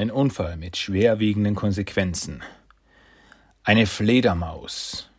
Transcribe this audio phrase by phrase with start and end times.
[0.00, 2.42] Ein Unfall mit schwerwiegenden Konsequenzen.
[3.64, 5.10] Eine Fledermaus,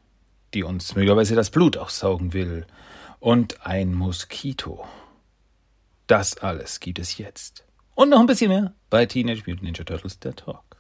[0.56, 2.66] die uns möglicherweise das Blut aussaugen will.
[3.20, 4.88] Und ein Moskito.
[6.08, 7.64] Das alles gibt es jetzt.
[7.94, 10.71] Und noch ein bisschen mehr bei Teenage Mutant Ninja Turtles, der Talk.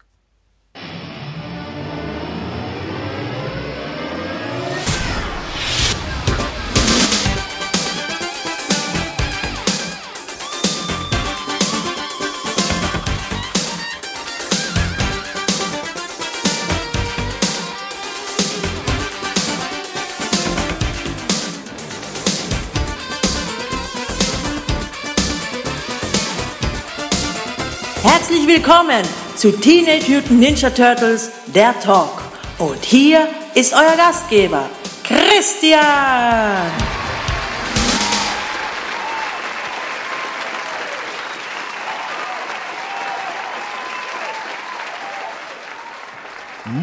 [28.81, 32.21] Willkommen zu Teenage Mutant Ninja Turtles, der Talk.
[32.57, 34.69] Und hier ist euer Gastgeber,
[35.03, 35.81] Christian.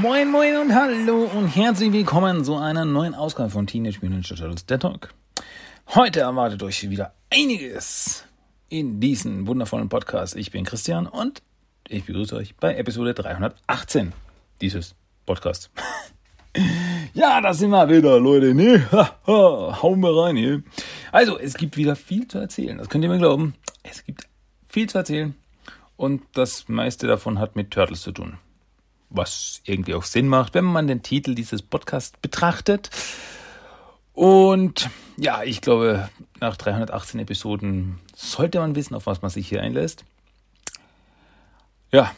[0.01, 4.37] Moin, moin und hallo und herzlich willkommen zu einer neuen Ausgabe von Teenage Mutant Ninja
[4.37, 5.13] Turtles, der Talk.
[5.97, 8.23] Heute erwartet euch wieder einiges
[8.69, 10.37] in diesem wundervollen Podcast.
[10.37, 11.43] Ich bin Christian und
[11.89, 14.13] ich begrüße euch bei Episode 318
[14.61, 14.95] dieses
[15.27, 15.71] Podcasts.
[17.15, 18.55] ja, da sind wir wieder, Leute.
[18.55, 18.87] Ne?
[19.27, 20.63] Hauen wir rein hier.
[21.13, 22.79] Also, es gibt wieder viel zu erzählen.
[22.79, 23.55] Das könnt ihr mir glauben.
[23.83, 24.27] Es gibt
[24.69, 25.35] viel zu erzählen.
[25.97, 28.39] Und das meiste davon hat mit Turtles zu tun.
[29.11, 32.91] Was irgendwie auch Sinn macht, wenn man den Titel dieses Podcasts betrachtet.
[34.13, 36.09] Und ja, ich glaube,
[36.41, 40.05] nach 318 Episoden sollte man wissen, auf was man sich hier einlässt.
[41.93, 42.13] Ja,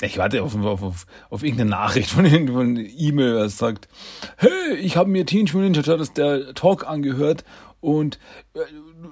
[0.00, 3.88] ich warte auf, auf, auf, auf irgendeine Nachricht von irgendeinem E-Mail, was sagt,
[4.36, 7.44] hey, ich habe mir Teenage Mutant Ninja Turtles der Talk angehört
[7.80, 8.18] und
[8.54, 8.60] äh,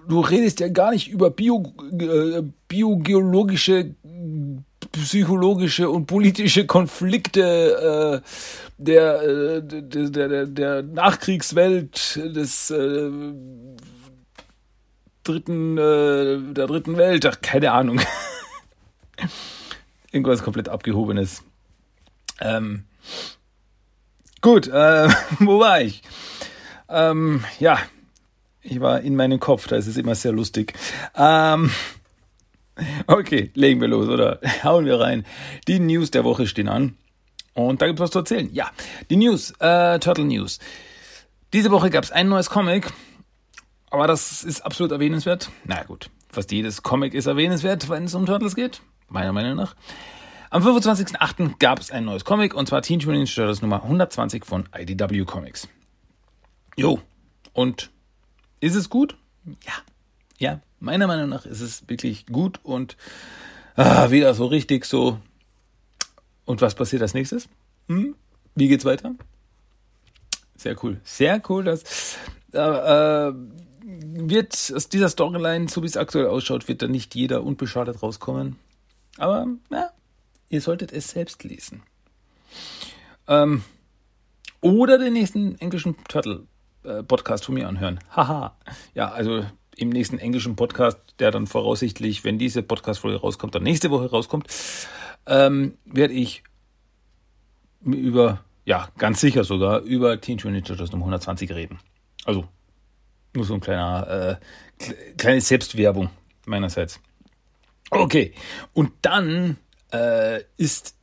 [0.08, 3.94] du redest ja gar nicht über Bio, äh, biogeologische
[4.92, 8.28] psychologische und politische Konflikte äh,
[8.78, 13.10] der, äh, der, der, der Nachkriegswelt des äh,
[15.24, 18.00] dritten, der dritten Welt, ach, keine Ahnung.
[20.16, 21.44] Irgendwas komplett abgehobenes.
[22.40, 22.84] Ähm,
[24.40, 26.02] gut, äh, wo war ich?
[26.88, 27.78] Ähm, ja,
[28.62, 30.72] ich war in meinem Kopf, da ist es immer sehr lustig.
[31.14, 31.70] Ähm,
[33.06, 34.40] Okay, legen wir los, oder?
[34.64, 35.24] Hauen wir rein.
[35.68, 36.96] Die News der Woche stehen an.
[37.54, 38.50] Und da gibt es was zu erzählen.
[38.52, 38.70] Ja,
[39.08, 40.58] die News, äh, Turtle News.
[41.52, 42.92] Diese Woche gab es ein neues Comic,
[43.90, 45.50] aber das ist absolut erwähnenswert.
[45.64, 49.74] Na gut, fast jedes Comic ist erwähnenswert, wenn es um Turtles geht, meiner Meinung nach.
[50.50, 51.58] Am 25.08.
[51.58, 55.24] gab es ein neues Comic, und zwar Teenage Mutant Ninja Turtles Nummer 120 von IDW
[55.24, 55.68] Comics.
[56.76, 57.00] Jo,
[57.52, 57.90] und
[58.60, 59.16] ist es gut?
[59.64, 59.72] Ja,
[60.38, 62.96] ja, meiner Meinung nach ist es wirklich gut und
[63.76, 65.18] ah, wieder so richtig so.
[66.44, 67.48] Und was passiert als nächstes?
[67.88, 68.14] Hm?
[68.54, 69.14] Wie geht's weiter?
[70.56, 71.00] Sehr cool.
[71.04, 72.16] Sehr cool, dass
[72.52, 73.34] äh, äh,
[73.82, 78.56] wird aus dieser Storyline, so wie es aktuell ausschaut, wird da nicht jeder unbeschadet rauskommen.
[79.18, 79.90] Aber ja,
[80.48, 81.82] ihr solltet es selbst lesen.
[83.28, 83.64] Ähm,
[84.60, 86.46] oder den nächsten englischen Turtle
[86.84, 88.00] äh, von mir anhören.
[88.10, 88.56] Haha.
[88.94, 89.44] ja, also
[89.76, 94.46] im nächsten englischen Podcast, der dann voraussichtlich, wenn diese Podcast-Folge rauskommt, dann nächste Woche rauskommt,
[95.26, 96.42] ähm, werde ich
[97.84, 101.78] über, ja, ganz sicher sogar, über Teen Mutant Ninja Turtles Nummer 120 reden.
[102.24, 102.48] Also,
[103.34, 104.38] nur so ein kleiner,
[104.80, 104.84] äh,
[105.16, 106.10] kleine Selbstwerbung
[106.46, 107.00] meinerseits.
[107.90, 108.32] Okay,
[108.72, 109.58] und dann
[109.92, 110.96] äh, ist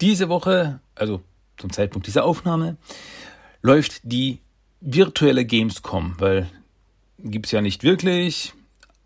[0.00, 1.22] diese Woche, also
[1.56, 2.76] zum Zeitpunkt dieser Aufnahme,
[3.62, 4.40] läuft die
[4.80, 6.50] virtuelle Gamescom, weil
[7.18, 8.52] gibt es ja nicht wirklich,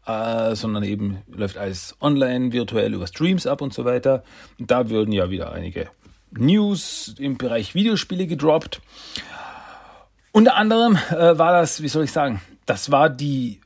[0.06, 4.24] äh, sondern eben läuft alles online, virtuell über Streams ab und so weiter.
[4.58, 5.90] Und da würden ja wieder einige
[6.30, 8.80] News im Bereich Videospiele gedroppt.
[10.32, 13.60] Unter anderem äh, war das, wie soll ich sagen, das war die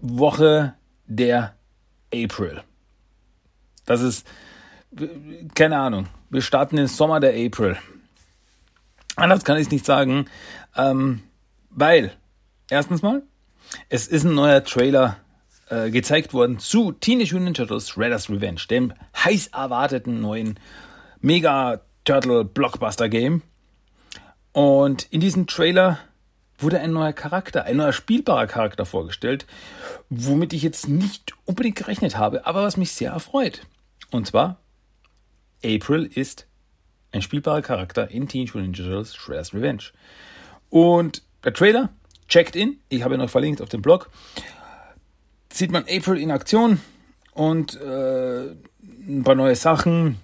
[0.00, 0.74] Woche
[1.06, 1.54] der
[2.14, 2.62] April.
[3.86, 4.26] Das ist,
[5.54, 7.76] keine Ahnung, wir starten den Sommer der April.
[9.16, 10.26] Anders kann ich es nicht sagen,
[10.76, 11.22] ähm,
[11.70, 12.12] weil,
[12.68, 13.22] erstens mal,
[13.88, 15.16] es ist ein neuer Trailer
[15.68, 20.58] äh, gezeigt worden zu Teenage Mutant Turtles Shredder's Revenge, dem heiß erwarteten neuen
[21.20, 23.42] Mega Turtle Blockbuster Game.
[24.52, 25.98] Und in diesem Trailer
[26.62, 29.46] wurde ein neuer Charakter, ein neuer spielbarer Charakter vorgestellt,
[30.08, 33.62] womit ich jetzt nicht unbedingt gerechnet habe, aber was mich sehr erfreut.
[34.10, 34.58] Und zwar,
[35.64, 36.46] April ist
[37.12, 39.84] ein spielbarer Charakter in Teenage Mutant Ninja Turtles Shredder's Revenge.
[40.68, 41.90] Und der Trailer
[42.28, 44.08] Checked in, ich habe noch verlinkt auf dem Blog,
[45.52, 46.80] sieht man April in Aktion
[47.32, 50.20] und äh, ein paar neue Sachen,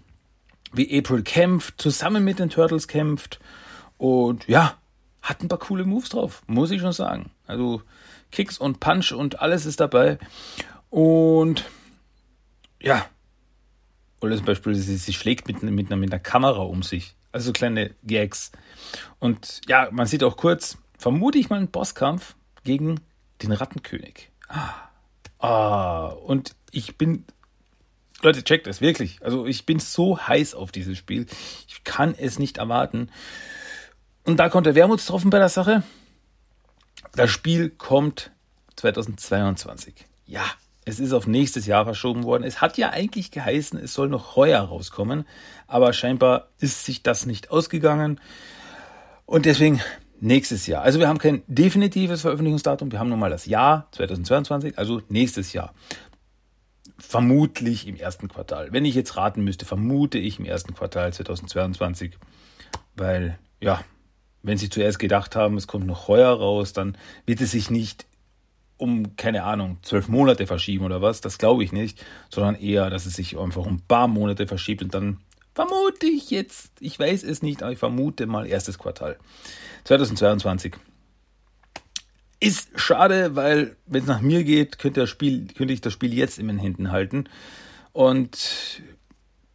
[0.73, 3.41] wie April kämpft, zusammen mit den Turtles kämpft
[3.99, 4.77] und ja,
[5.27, 7.31] hat ein paar coole Moves drauf, muss ich schon sagen.
[7.47, 7.83] Also
[8.31, 10.19] Kicks und Punch und alles ist dabei.
[10.89, 11.65] Und
[12.81, 13.07] ja,
[14.21, 17.17] oder zum Beispiel, sie, sie schlägt mit, mit, einer, mit einer Kamera um sich.
[17.33, 18.53] Also kleine Gags.
[19.19, 23.01] Und ja, man sieht auch kurz, vermute ich mal einen Bosskampf gegen
[23.43, 24.31] den Rattenkönig.
[25.39, 27.25] Ah, und ich bin,
[28.23, 29.23] Leute, checkt es wirklich.
[29.23, 31.27] Also ich bin so heiß auf dieses Spiel.
[31.69, 33.11] Ich kann es nicht erwarten.
[34.27, 35.85] Und da kommt der Wermutstropfen bei der Sache.
[37.15, 38.33] Das Spiel kommt
[38.75, 39.95] 2022.
[40.27, 40.43] Ja,
[40.85, 42.43] es ist auf nächstes Jahr verschoben worden.
[42.43, 45.27] Es hat ja eigentlich geheißen, es soll noch heuer rauskommen,
[45.69, 48.21] aber scheinbar ist sich das nicht ausgegangen.
[49.27, 49.81] Und deswegen
[50.21, 50.83] nächstes Jahr.
[50.83, 55.53] Also wir haben kein definitives Veröffentlichungsdatum, wir haben nur mal das Jahr 2022, also nächstes
[55.53, 55.73] Jahr.
[56.99, 58.73] Vermutlich im ersten Quartal.
[58.73, 62.19] Wenn ich jetzt raten müsste, vermute ich im ersten Quartal 2022,
[62.97, 63.85] weil ja,
[64.47, 66.97] wenn sie zuerst gedacht haben, es kommt noch heuer raus, dann
[67.27, 68.07] wird es sich nicht
[68.79, 73.07] um, keine Ahnung, zwölf Monate verschieben oder was, das glaube ich nicht, sondern eher, dass
[73.07, 75.19] es sich einfach um ein paar Monate verschiebt und dann
[75.55, 79.19] vermute ich jetzt, ich weiß es nicht, aber ich vermute mal erstes Quartal
[79.85, 80.75] 2022.
[82.39, 86.13] Ist schade, weil wenn es nach mir geht, könnte, das Spiel, könnte ich das Spiel
[86.13, 87.31] jetzt in den Händen halten.
[87.93, 88.83] Und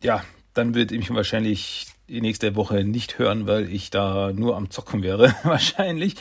[0.02, 0.24] ja,
[0.56, 5.02] dann ich mich wahrscheinlich die nächste Woche nicht hören, weil ich da nur am Zocken
[5.02, 6.16] wäre, wahrscheinlich.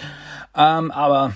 [0.57, 1.35] Ähm, aber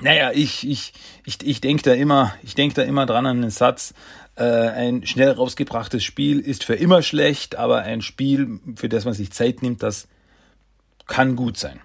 [0.00, 0.92] naja, ich, ich,
[1.24, 3.94] ich, ich denke da immer, ich denke da immer dran an den Satz,
[4.34, 9.14] äh, ein schnell rausgebrachtes Spiel ist für immer schlecht, aber ein Spiel, für das man
[9.14, 10.08] sich Zeit nimmt, das
[11.06, 11.80] kann gut sein.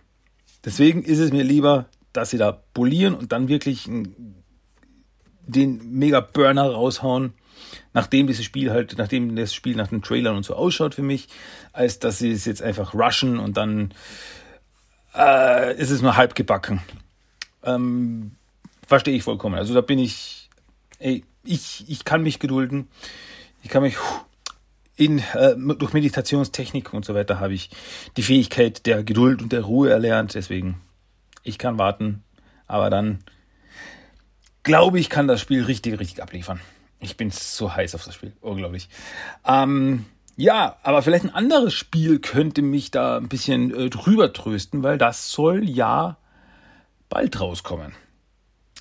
[0.65, 3.87] Deswegen ist es mir lieber, dass sie da polieren und dann wirklich
[5.47, 7.33] den Mega Burner raushauen,
[7.93, 11.27] nachdem dieses Spiel halt, nachdem das Spiel nach den Trailern und so ausschaut für mich,
[11.73, 13.93] als dass sie es jetzt einfach rushen und dann
[15.15, 16.81] äh, ist es nur halb gebacken.
[17.63, 18.31] Ähm,
[18.87, 19.55] verstehe ich vollkommen.
[19.55, 20.49] Also da bin ich,
[20.99, 22.87] ey, ich, ich kann mich gedulden.
[23.63, 23.97] Ich kann mich
[24.95, 27.69] in, äh, durch Meditationstechnik und so weiter habe ich
[28.17, 30.35] die Fähigkeit der Geduld und der Ruhe erlernt.
[30.35, 30.81] Deswegen,
[31.43, 32.23] ich kann warten.
[32.67, 33.19] Aber dann
[34.63, 36.59] glaube ich, kann das Spiel richtig, richtig abliefern.
[37.01, 38.33] Ich bin so heiß auf das Spiel.
[38.41, 38.87] Unglaublich.
[39.45, 40.05] Ähm,
[40.37, 44.97] ja, aber vielleicht ein anderes Spiel könnte mich da ein bisschen äh, drüber trösten, weil
[44.97, 46.17] das soll ja
[47.09, 47.93] bald rauskommen.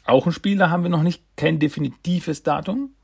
[0.04, 2.94] Auch ein Spiel, da haben wir noch nicht kein definitives Datum,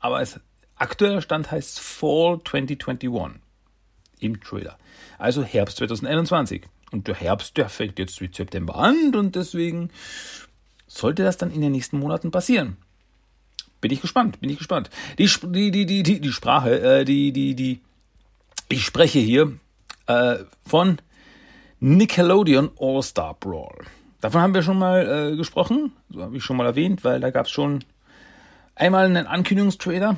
[0.00, 0.40] aber es
[0.76, 3.40] aktueller Stand heißt Fall 2021
[4.20, 4.78] im Trailer.
[5.18, 6.64] Also Herbst 2021.
[6.90, 9.90] Und der Herbst, der fängt jetzt mit September an und deswegen
[10.86, 12.76] sollte das dann in den nächsten Monaten passieren.
[13.84, 14.88] Bin ich gespannt, bin ich gespannt.
[15.18, 17.82] Die, die, die, die, die Sprache, äh, die, die, die,
[18.70, 19.58] ich spreche hier
[20.06, 20.36] äh,
[20.66, 21.02] von
[21.80, 23.84] Nickelodeon All-Star Brawl.
[24.22, 27.28] Davon haben wir schon mal äh, gesprochen, so habe ich schon mal erwähnt, weil da
[27.28, 27.84] gab es schon
[28.74, 30.16] einmal einen Ankündigungstrailer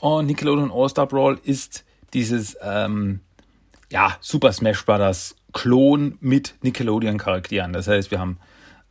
[0.00, 1.84] und Nickelodeon All-Star Brawl ist
[2.14, 3.20] dieses ähm,
[3.92, 5.36] ja, Super Smash Bros.
[5.52, 7.74] Klon mit Nickelodeon-Charakteren.
[7.74, 8.38] Das heißt, wir haben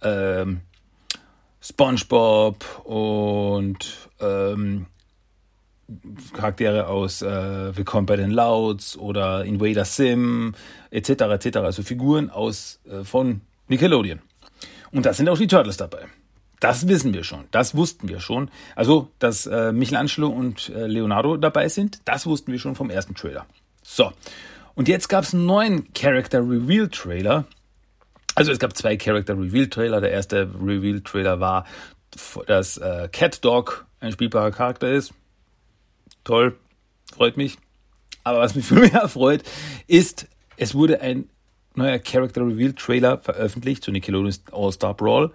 [0.04, 0.62] ähm,
[1.64, 4.88] SpongeBob und ähm,
[6.34, 10.56] Charaktere aus äh, Willkommen bei den Louds oder Invader Sim
[10.92, 11.10] etc.
[11.10, 11.58] etc.
[11.58, 14.20] Also Figuren aus äh, von Nickelodeon.
[14.92, 16.08] Und da sind auch die Turtles dabei.
[16.60, 17.46] Das wissen wir schon.
[17.52, 18.50] Das wussten wir schon.
[18.76, 23.16] Also, dass äh, Michelangelo und äh, Leonardo dabei sind, das wussten wir schon vom ersten
[23.16, 23.46] Trailer.
[23.84, 24.12] So.
[24.76, 27.46] Und jetzt gab es einen neuen Character Reveal Trailer.
[28.36, 30.02] Also es gab zwei Character Reveal Trailer.
[30.02, 31.66] Der erste Reveal Trailer war,
[32.48, 35.14] dass äh, Cat Dog ein spielbarer Charakter ist.
[36.24, 36.58] Toll,
[37.16, 37.58] freut mich.
[38.24, 39.44] Aber was mich viel mehr freut,
[39.88, 41.30] ist, es wurde ein
[41.76, 45.32] neuer Character Reveal Trailer veröffentlicht zu Nickelodeon's All-Star Brawl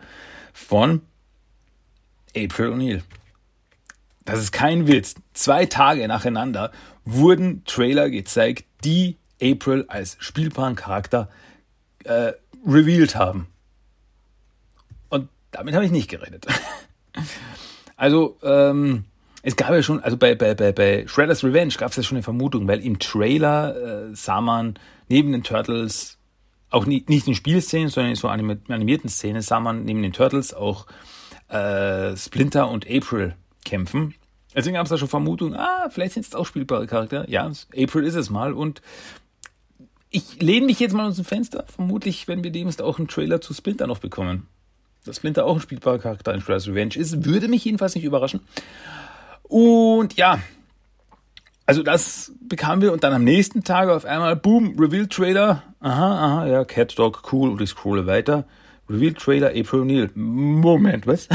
[0.52, 1.02] von
[2.36, 3.02] April O'Neil.
[4.24, 5.14] Das ist kein Witz.
[5.32, 6.70] Zwei Tage nacheinander
[7.04, 11.30] wurden Trailer gezeigt, die April als spielbaren Charakter
[12.04, 12.32] äh,
[12.66, 13.48] revealed haben.
[15.08, 16.46] Und damit habe ich nicht geredet.
[17.96, 19.04] also, ähm,
[19.42, 22.16] es gab ja schon, also bei, bei, bei, bei Shredder's Revenge gab es ja schon
[22.16, 24.74] eine Vermutung, weil im Trailer äh, sah man
[25.08, 26.18] neben den Turtles
[26.70, 30.52] auch nicht, nicht in Spielszenen, sondern in so animierten Szenen sah man neben den Turtles
[30.52, 30.86] auch
[31.48, 33.34] äh, Splinter und April
[33.64, 34.14] kämpfen.
[34.54, 37.30] Deswegen gab es da schon Vermutungen, ah, vielleicht sind es auch spielbare Charaktere.
[37.30, 38.52] Ja, April ist es mal.
[38.52, 38.82] Und
[40.10, 41.64] ich lehne mich jetzt mal aus dem Fenster.
[41.74, 44.46] Vermutlich werden wir demnächst auch einen Trailer zu Splinter noch bekommen.
[45.04, 48.40] Dass Splinter auch ein spielbarer Charakter in Shredder's Revenge ist, würde mich jedenfalls nicht überraschen.
[49.42, 50.38] Und ja,
[51.66, 55.62] also das bekamen wir und dann am nächsten Tag auf einmal, boom, Reveal-Trailer.
[55.80, 57.50] Aha, aha, ja, Cat Dog, cool.
[57.50, 58.46] Und ich scrolle weiter.
[58.88, 60.10] Reveal-Trailer, April O'Neil.
[60.14, 61.28] Moment, was?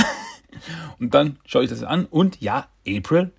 [1.00, 3.32] und dann schaue ich das an und ja, April.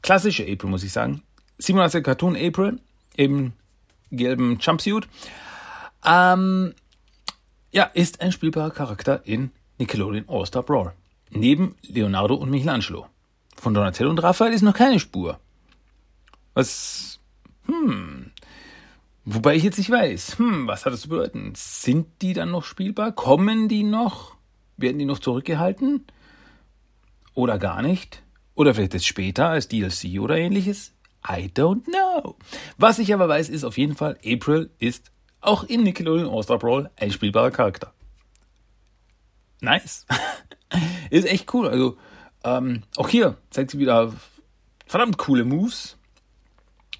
[0.00, 1.22] Klassische April, muss ich sagen.
[1.58, 2.80] 87 Cartoon April
[3.16, 3.52] im
[4.10, 5.08] gelben Jumpsuit.
[6.04, 6.74] Ähm,
[7.72, 10.92] ja, ist ein spielbarer Charakter in Nickelodeon All-Star Brawl.
[11.30, 13.06] Neben Leonardo und Michelangelo.
[13.56, 15.38] Von Donatello und Raphael ist noch keine Spur.
[16.54, 17.20] Was,
[17.66, 18.30] hm,
[19.24, 21.52] wobei ich jetzt nicht weiß, hm, was hat das zu bedeuten?
[21.54, 23.12] Sind die dann noch spielbar?
[23.12, 24.36] Kommen die noch?
[24.76, 26.06] Werden die noch zurückgehalten?
[27.34, 28.22] Oder gar nicht?
[28.54, 30.92] Oder vielleicht jetzt später als DLC oder ähnliches?
[31.28, 32.36] I don't know.
[32.78, 36.90] Was ich aber weiß, ist auf jeden Fall, April ist auch in Nickelodeon All-Star Brawl
[36.96, 37.92] ein spielbarer Charakter.
[39.60, 40.06] Nice.
[41.10, 41.68] ist echt cool.
[41.68, 41.96] Also,
[42.44, 44.12] ähm, auch hier zeigt sie wieder
[44.86, 45.98] verdammt coole Moves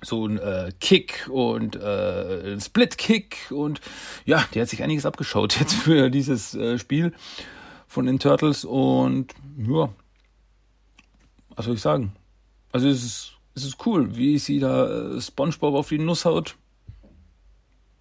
[0.03, 3.81] so ein äh, Kick und äh, ein Split-Kick und
[4.25, 7.13] ja, die hat sich einiges abgeschaut jetzt für dieses äh, Spiel
[7.87, 9.89] von den Turtles und ja,
[11.57, 12.13] was soll ich sagen?
[12.71, 16.57] Also es ist, es ist cool, wie sie da äh, Spongebob auf die Nuss haut.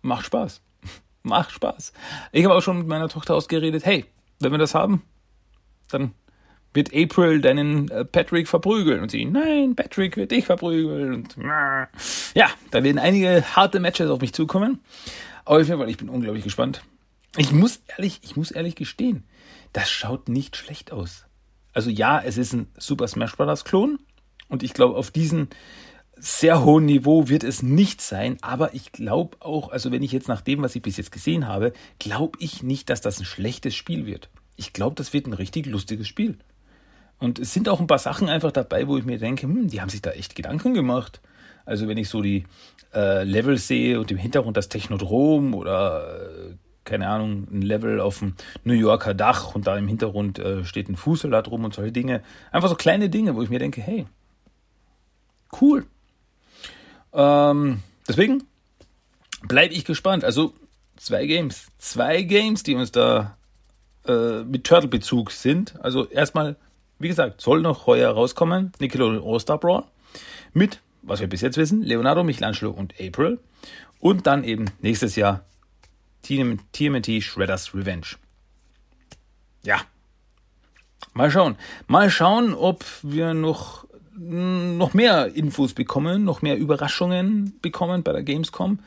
[0.02, 0.62] Macht Spaß.
[1.24, 1.94] Macht Spaß.
[2.32, 4.06] Ich habe auch schon mit meiner Tochter ausgeredet, hey,
[4.40, 5.02] wenn wir das haben,
[5.90, 6.12] dann
[6.74, 11.38] wird April deinen äh, Patrick verprügeln und sie, nein, Patrick wird dich verprügeln und
[12.36, 14.80] ja, da werden einige harte Matches auf mich zukommen.
[15.44, 16.84] Aber auf jeden Fall, ich bin unglaublich gespannt.
[17.36, 19.24] Ich muss ehrlich, ich muss ehrlich gestehen,
[19.74, 21.26] das schaut nicht schlecht aus.
[21.74, 23.66] Also ja, es ist ein Super Smash Bros.
[23.66, 24.00] Klon
[24.50, 25.48] und ich glaube, auf diesem
[26.20, 30.28] sehr hohen Niveau wird es nicht sein, aber ich glaube auch, also wenn ich jetzt
[30.28, 33.76] nach dem, was ich bis jetzt gesehen habe, glaube ich nicht, dass das ein schlechtes
[33.76, 34.30] Spiel wird.
[34.56, 36.38] Ich glaube, das wird ein richtig lustiges Spiel.
[37.20, 39.82] Und es sind auch ein paar Sachen einfach dabei, wo ich mir denke, hm, die
[39.82, 41.22] haben sich da echt Gedanken gemacht.
[41.66, 42.46] Also wenn ich so die
[42.94, 48.20] äh, Level sehe und im Hintergrund das Technodrom oder äh, keine Ahnung, ein Level auf
[48.20, 51.92] dem New Yorker Dach und da im Hintergrund äh, steht ein Fußsalat rum und solche
[51.92, 52.22] Dinge.
[52.52, 54.06] Einfach so kleine Dinge, wo ich mir denke, hey,
[55.62, 55.86] cool.
[57.14, 58.44] Ähm, deswegen
[59.48, 60.24] bleibe ich gespannt.
[60.24, 60.54] Also
[60.98, 61.68] zwei Games.
[61.78, 63.38] Zwei Games, die uns da
[64.06, 65.76] äh, mit Turtle-Bezug sind.
[65.82, 66.58] Also erstmal
[67.00, 69.84] wie gesagt, soll noch heuer rauskommen, Nickelodeon All-Star Brawl,
[70.54, 73.40] mit, was wir bis jetzt wissen, Leonardo, Michelangelo und April.
[74.00, 75.46] Und dann eben nächstes Jahr
[76.24, 78.08] TMT Shredder's Revenge.
[79.64, 79.82] Ja.
[81.14, 81.56] Mal schauen.
[81.88, 83.87] Mal schauen, ob wir noch,
[84.18, 88.80] noch mehr Infos bekommen, noch mehr Überraschungen bekommen bei der Gamescom.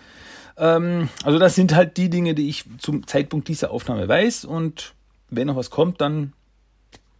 [0.57, 4.45] Ähm, also das sind halt die Dinge, die ich zum Zeitpunkt dieser Aufnahme weiß.
[4.45, 4.95] Und
[5.29, 6.33] wenn noch was kommt, dann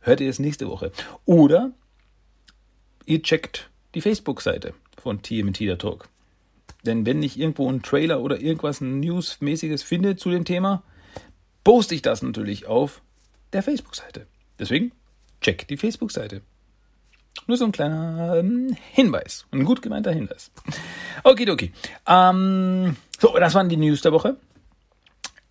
[0.01, 0.93] hört ihr es nächste Woche.
[1.25, 1.71] Oder
[3.07, 6.09] ihr checkt die Facebook-Seite von TMT der Talk.
[6.85, 10.83] Denn wenn ich irgendwo einen Trailer oder irgendwas Newsmäßiges finde zu dem Thema,
[11.65, 13.03] poste ich das natürlich auf
[13.53, 14.27] der Facebook-Seite.
[14.59, 14.93] Deswegen
[15.41, 16.43] checkt die Facebook-Seite.
[17.47, 19.47] Nur so ein kleiner ähm, Hinweis.
[19.51, 20.51] Ein gut gemeinter Hinweis.
[21.51, 21.73] Okay.
[22.07, 24.37] Ähm, so, das waren die News der Woche.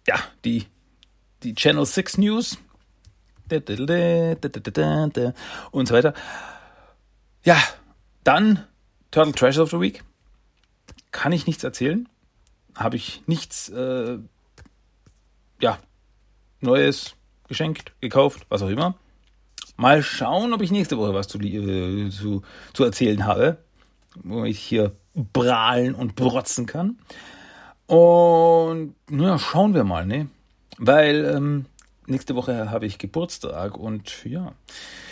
[0.08, 0.15] Ja,
[0.46, 0.65] die,
[1.43, 2.58] die Channel 6 News
[5.72, 6.13] und so weiter.
[7.43, 7.58] Ja,
[8.24, 8.65] dann
[9.12, 10.03] Turtle Treasure of the Week.
[11.12, 12.08] Kann ich nichts erzählen.
[12.75, 14.19] Habe ich nichts, äh,
[15.60, 15.79] ja,
[16.62, 17.15] Neues
[17.48, 18.96] geschenkt, gekauft, was auch immer.
[19.79, 22.41] Mal schauen, ob ich nächste Woche was zu, äh, zu,
[22.74, 23.59] zu erzählen habe,
[24.21, 24.91] wo ich hier
[25.31, 27.00] prahlen und brotzen kann.
[27.88, 30.27] Und ja, schauen wir mal, ne?
[30.77, 31.65] Weil ähm,
[32.07, 34.51] nächste Woche habe ich Geburtstag und ja,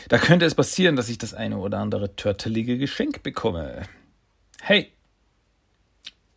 [0.10, 3.84] da könnte es passieren, dass ich das eine oder andere törtelige Geschenk bekomme.
[4.60, 4.92] Hey,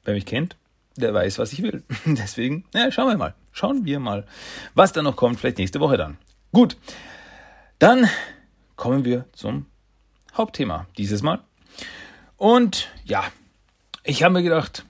[0.05, 0.57] wer mich kennt,
[0.95, 1.83] der weiß, was ich will.
[2.05, 3.35] Deswegen, ja, schauen wir mal.
[3.51, 4.25] Schauen wir mal,
[4.77, 6.17] was da noch kommt, vielleicht nächste Woche dann.
[6.53, 6.77] Gut,
[7.81, 8.09] dann
[8.77, 9.67] kommen wir zum
[10.37, 11.41] Hauptthema dieses Mal.
[12.37, 13.25] Und ja,
[14.05, 14.85] ich habe mir gedacht,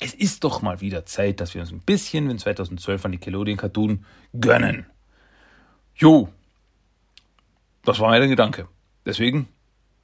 [0.00, 4.04] es ist doch mal wieder Zeit, dass wir uns ein bisschen den 2012er Nickelodeon Cartoon
[4.38, 4.86] gönnen.
[5.94, 6.28] Jo,
[7.84, 8.68] das war mein Gedanke.
[9.04, 9.48] Deswegen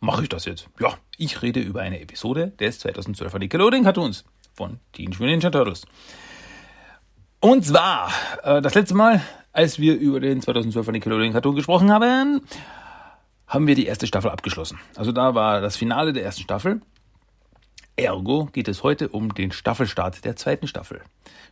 [0.00, 0.68] mache ich das jetzt.
[0.78, 5.86] Ja, ich rede über eine Episode des 2012er Nickelodeon Cartoons von Teenage Mutant Ninja Turtles.
[7.40, 12.42] Und zwar, äh, das letzte Mal, als wir über den 2012er Nickelodeon Cartoon gesprochen haben,
[13.46, 14.78] haben wir die erste Staffel abgeschlossen.
[14.96, 16.80] Also da war das Finale der ersten Staffel
[17.98, 21.02] Ergo geht es heute um den Staffelstart der zweiten Staffel.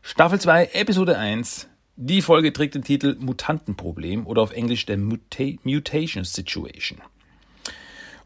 [0.01, 1.69] Staffel 2, Episode 1.
[1.97, 7.01] Die Folge trägt den Titel Mutantenproblem oder auf Englisch der Muta Mutation Situation.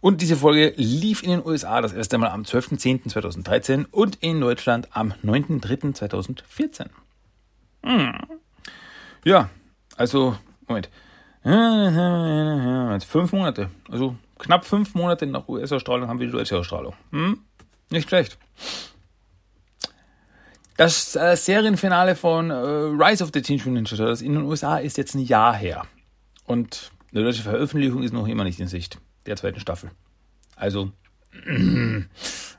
[0.01, 4.89] Und diese Folge lief in den USA das erste Mal am 12.10.2013 und in Deutschland
[4.91, 6.89] am 9.3.2014.
[7.83, 8.13] Hm.
[9.25, 9.49] Ja,
[9.97, 10.89] also, Moment.
[13.05, 13.71] Fünf Monate.
[13.91, 16.95] Also knapp fünf Monate nach US-Ausstrahlung haben wir die deutsche Ausstrahlung.
[17.11, 17.41] Hm?
[17.91, 18.39] Nicht schlecht.
[20.77, 24.79] Das äh, Serienfinale von äh, Rise of the Teenage Mutant Ninja Turtles in den USA
[24.79, 25.87] ist jetzt ein Jahr her.
[26.47, 29.91] Und eine deutsche Veröffentlichung ist noch immer nicht in Sicht der zweiten Staffel.
[30.57, 30.91] Also,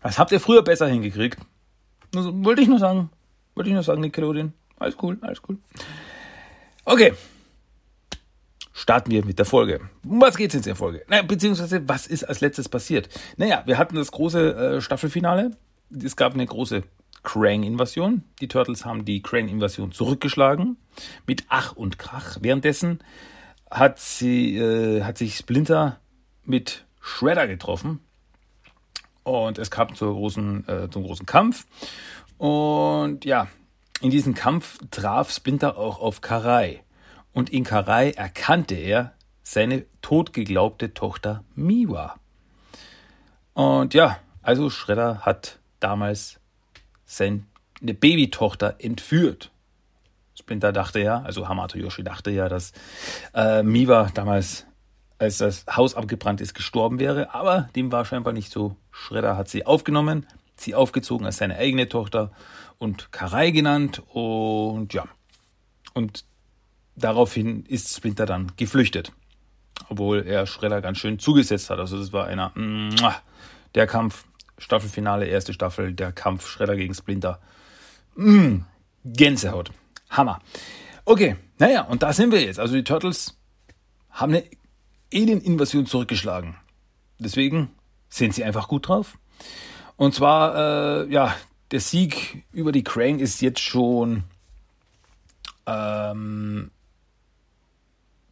[0.02, 1.40] was habt ihr früher besser hingekriegt?
[2.16, 3.10] Also, wollte ich nur sagen.
[3.56, 4.54] Wollte ich nur sagen, Nickelodeon.
[4.78, 5.58] Alles cool, alles cool.
[6.86, 7.14] Okay.
[8.74, 9.82] Starten wir mit der Folge.
[10.04, 11.04] Um was geht's jetzt in der Folge?
[11.08, 13.10] Naja, beziehungsweise, was ist als letztes passiert?
[13.38, 15.52] Naja, wir hatten das große äh, Staffelfinale.
[16.04, 16.84] Es gab eine große
[17.24, 18.24] Krang-Invasion.
[18.40, 20.78] Die Turtles haben die Krang-Invasion zurückgeschlagen.
[21.28, 22.38] Mit Ach und Krach.
[22.42, 23.00] Währenddessen
[23.70, 26.00] hat sie, äh, hat sich Splinter
[26.44, 28.00] mit Shredder getroffen.
[29.24, 31.68] Und es kam zur großen, äh, zum großen Kampf.
[32.38, 33.48] Und ja,
[34.01, 36.84] in diesem Kampf traf Splinter auch auf Karai.
[37.34, 42.15] Und in Karai erkannte er seine totgeglaubte Tochter Miwa.
[43.53, 46.39] Und ja, also Shredder hat damals
[47.05, 47.43] seine
[47.81, 49.51] Babytochter entführt.
[50.36, 52.72] Splinter dachte ja, also Hamato Yoshi dachte ja, dass
[53.34, 54.65] äh, Miwa damals
[55.20, 57.36] als das Haus abgebrannt ist, gestorben wäre.
[57.36, 58.75] Aber dem war scheinbar nicht so.
[58.89, 62.31] Shredder hat sie aufgenommen, sie aufgezogen als seine eigene Tochter
[62.82, 64.02] und Karai genannt.
[64.10, 65.06] Und ja,
[65.94, 66.26] und
[66.96, 69.14] daraufhin ist Splinter dann geflüchtet.
[69.88, 71.78] Obwohl er Shredder ganz schön zugesetzt hat.
[71.78, 72.52] Also das war einer,
[73.76, 74.26] der Kampf,
[74.58, 77.40] Staffelfinale, erste Staffel, der Kampf Shredder gegen Splinter.
[78.16, 78.62] Mm,
[79.06, 79.72] Gänsehaut.
[80.10, 80.40] Hammer.
[81.06, 82.60] Okay, naja, und da sind wir jetzt.
[82.60, 83.38] Also die Turtles
[84.10, 84.44] haben eine
[85.14, 86.56] Alien-Invasion zurückgeschlagen.
[87.20, 87.70] Deswegen
[88.10, 89.20] sind sie einfach gut drauf.
[89.98, 91.36] Und zwar, äh, ja,
[91.72, 94.24] der Sieg über die Krang ist jetzt schon,
[95.66, 96.72] ähm,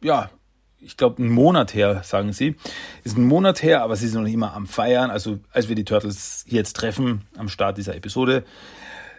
[0.02, 0.30] ja,
[0.78, 2.56] ich glaube, einen Monat her, sagen sie.
[3.04, 5.10] Ist ein Monat her, aber sie sind noch immer am Feiern.
[5.10, 8.44] Also, als wir die Turtles jetzt treffen, am Start dieser Episode,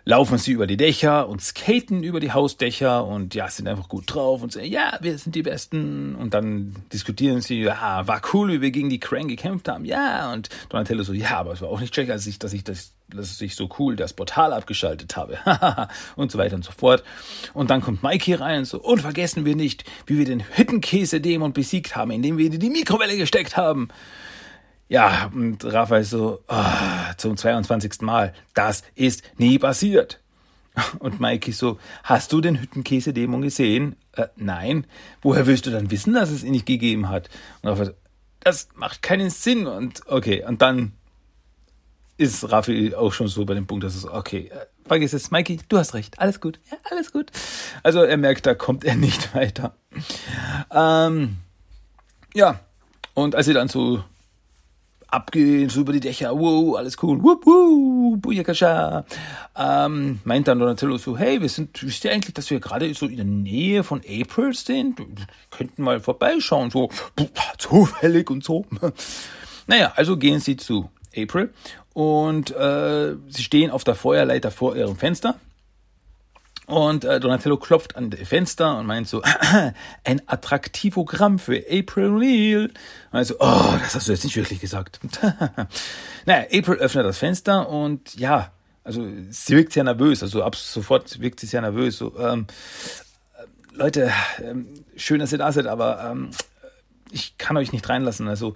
[0.04, 4.06] laufen sie über die Dächer und skaten über die Hausdächer und ja, sind einfach gut
[4.08, 6.16] drauf und sagen, ja, wir sind die Besten.
[6.16, 9.86] Und dann diskutieren sie, ja, war cool, wie wir gegen die Krang gekämpft haben.
[9.86, 12.64] Ja, und Donatello so, ja, aber es war auch nicht check, als ich, dass ich
[12.64, 15.38] das, dass ich so cool das Portal abgeschaltet habe.
[16.16, 17.04] und so weiter und so fort.
[17.54, 21.54] Und dann kommt Mikey rein und so, und vergessen wir nicht, wie wir den Hüttenkäse-Dämon
[21.54, 23.90] besiegt haben, indem wir die Mikrowelle gesteckt haben.
[24.92, 28.02] Ja, und Raphael so, oh, zum 22.
[28.02, 30.20] Mal, das ist nie passiert.
[31.00, 33.96] Und Mikey so, hast du den Hüttenkäse-Dämon gesehen?
[34.18, 34.86] Äh, nein.
[35.22, 37.30] Woher willst du dann wissen, dass es ihn nicht gegeben hat?
[37.62, 37.94] Und Raphael so,
[38.42, 39.66] das macht keinen Sinn.
[39.66, 40.92] Und okay, und dann
[42.18, 45.62] ist Raphael auch schon so bei dem Punkt, dass es, okay, äh, vergiss es, Mikey,
[45.70, 47.32] du hast recht, alles gut, ja, alles gut.
[47.82, 49.74] Also er merkt, da kommt er nicht weiter.
[50.70, 51.38] Ähm,
[52.34, 52.60] ja,
[53.14, 54.04] und als sie dann so
[55.12, 59.06] abgehen, so über die Dächer, wow, alles cool, wup, wup, Booyakasha.
[59.56, 63.06] Ähm, meint dann Donatello so, hey, wir sind, wisst ihr eigentlich, dass wir gerade so
[63.06, 65.00] in der Nähe von April sind?
[65.00, 65.08] Wir
[65.50, 66.90] könnten mal vorbeischauen, so,
[67.58, 68.66] zufällig und so.
[69.68, 71.54] Naja, also gehen sie zu April
[71.94, 75.36] und äh, sie stehen auf der Feuerleiter vor ihrem Fenster
[76.72, 79.22] und äh, Donatello klopft an das Fenster und meint so,
[80.04, 82.72] ein Attraktivogramm für April Real.
[83.12, 85.00] Also, oh, das hast du jetzt nicht wirklich gesagt.
[86.26, 88.52] naja, April öffnet das Fenster und ja,
[88.84, 90.24] also sie wirkt sehr nervös.
[90.24, 91.98] Also ab sofort wirkt sie sehr nervös.
[91.98, 92.48] So, ähm,
[93.74, 96.32] Leute, ähm, schön, dass ihr da seid, aber ähm,
[97.12, 98.28] ich kann euch nicht reinlassen.
[98.28, 98.56] Also,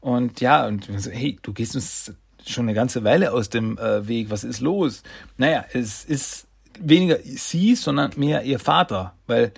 [0.00, 2.14] und ja, und so, hey, du gehst uns
[2.46, 4.30] schon eine ganze Weile aus dem äh, Weg.
[4.30, 5.02] Was ist los?
[5.36, 6.46] Naja, es ist
[6.80, 9.52] weniger sie, sondern mehr ihr Vater, weil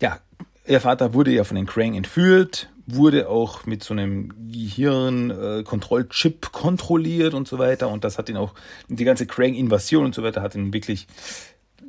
[0.00, 0.18] ja,
[0.66, 6.48] ihr Vater wurde ja von den Krang entführt, wurde auch mit so einem Gehirnkontrollchip äh,
[6.50, 8.54] kontrolliert und so weiter und das hat ihn auch
[8.88, 11.06] die ganze Krang-Invasion und so weiter hat ihn wirklich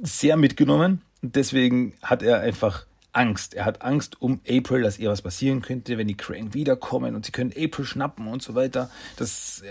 [0.02, 3.54] sehr mitgenommen deswegen hat er einfach Angst.
[3.54, 7.26] Er hat Angst um April, dass ihr was passieren könnte, wenn die Krang wiederkommen und
[7.26, 8.90] sie können April schnappen und so weiter.
[9.18, 9.64] Das,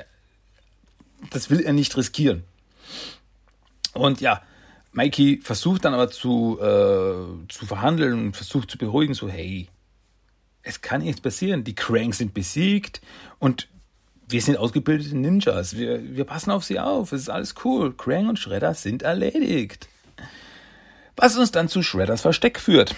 [1.31, 2.45] das will er nicht riskieren.
[3.93, 4.43] Und ja,
[4.92, 9.68] Mikey versucht dann aber zu, äh, zu verhandeln und versucht zu beruhigen, so, hey,
[10.62, 11.64] es kann nichts passieren.
[11.64, 13.00] Die Cranks sind besiegt
[13.38, 13.68] und
[14.28, 15.76] wir sind ausgebildete Ninjas.
[15.76, 17.12] Wir, wir passen auf sie auf.
[17.12, 17.94] Es ist alles cool.
[17.94, 19.88] Krang und Shredder sind erledigt.
[21.16, 22.94] Was uns dann zu Shredders Versteck führt.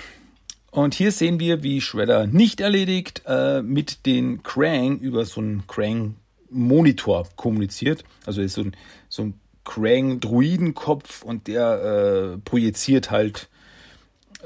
[0.70, 5.66] Und hier sehen wir, wie Shredder nicht erledigt äh, mit den Krang über so einen
[5.66, 8.04] Krang-Monitor kommuniziert.
[8.26, 8.76] Also ist so ein,
[9.09, 13.48] so ein Krang-Druidenkopf und der äh, projiziert halt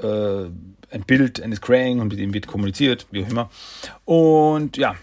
[0.01, 0.45] äh,
[0.91, 3.49] ein Bild eines Krang und mit dem wird kommuniziert, wie auch immer.
[4.05, 4.95] Und ja,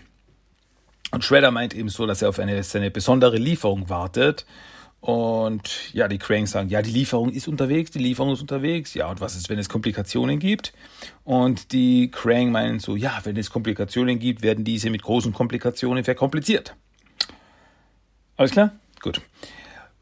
[1.11, 4.45] und Shredder meint eben so, dass er auf eine, seine besondere Lieferung wartet.
[5.01, 8.95] Und ja, die Cranks sagen, ja, die Lieferung ist unterwegs, die Lieferung ist unterwegs.
[8.95, 10.73] Ja, und was ist, wenn es Komplikationen gibt?
[11.23, 16.03] Und die Crank meinen so, ja, wenn es Komplikationen gibt, werden diese mit großen Komplikationen
[16.03, 16.75] verkompliziert.
[18.37, 18.73] Alles klar?
[19.01, 19.21] Gut.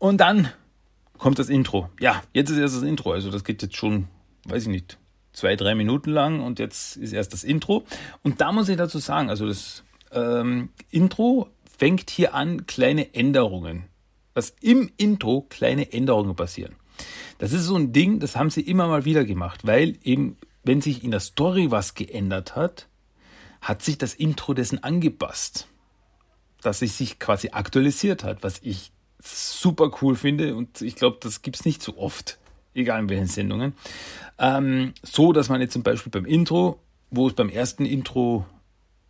[0.04, 0.50] Und dann
[1.16, 1.88] kommt das Intro.
[1.98, 3.12] Ja, jetzt ist erst das Intro.
[3.12, 4.08] Also das geht jetzt schon,
[4.46, 4.98] weiß ich nicht,
[5.32, 7.84] zwei, drei Minuten lang und jetzt ist erst das Intro.
[8.22, 13.84] Und da muss ich dazu sagen, also das ähm, Intro fängt hier an, kleine Änderungen
[14.34, 16.74] dass im Intro kleine Änderungen passieren.
[17.38, 20.80] Das ist so ein Ding, das haben sie immer mal wieder gemacht, weil eben, wenn
[20.80, 22.88] sich in der Story was geändert hat,
[23.60, 25.68] hat sich das Intro dessen angepasst.
[26.62, 28.92] Dass es sich quasi aktualisiert hat, was ich
[29.26, 32.38] super cool finde und ich glaube, das gibt es nicht so oft,
[32.74, 33.74] egal in welchen Sendungen.
[34.38, 36.78] Ähm, so, dass man jetzt zum Beispiel beim Intro,
[37.10, 38.44] wo es beim ersten Intro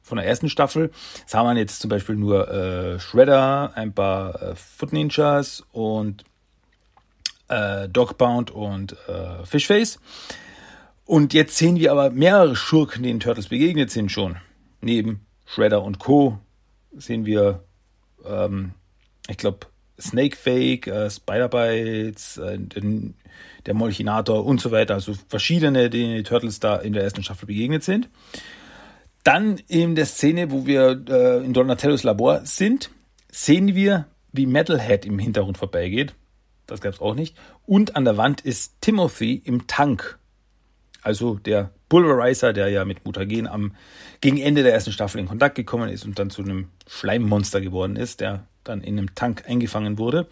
[0.03, 0.91] von der ersten Staffel.
[1.33, 6.25] Haben wir jetzt zum Beispiel nur äh, Shredder, ein paar äh, Foot Ninjas und
[7.49, 9.99] äh, Dogbound und äh, Fishface.
[11.07, 14.37] Und jetzt sehen wir aber mehrere Schurken, die den Turtles begegnet sind schon.
[14.81, 16.39] Neben Shredder und Co.
[16.93, 17.65] sehen wir,
[18.25, 18.73] ähm,
[19.29, 19.67] ich glaube,
[20.01, 22.59] Snake Fake, äh, Spider-Bites, äh,
[23.67, 24.95] der Molchinator und so weiter.
[24.95, 28.09] Also verschiedene, die die Turtles da in der ersten Staffel begegnet sind.
[29.23, 32.91] Dann in der Szene, wo wir äh, in Donatellos Labor sind,
[33.31, 36.15] sehen wir, wie Metalhead im Hintergrund vorbeigeht.
[36.67, 37.37] Das gab es auch nicht.
[37.67, 40.19] Und an der Wand ist Timothy im Tank.
[41.03, 43.77] Also der Pulverizer, der ja mit Mutagen am
[44.21, 47.95] gegen Ende der ersten Staffel in Kontakt gekommen ist und dann zu einem Schleimmonster geworden
[47.95, 50.27] ist, der dann in einem Tank eingefangen wurde.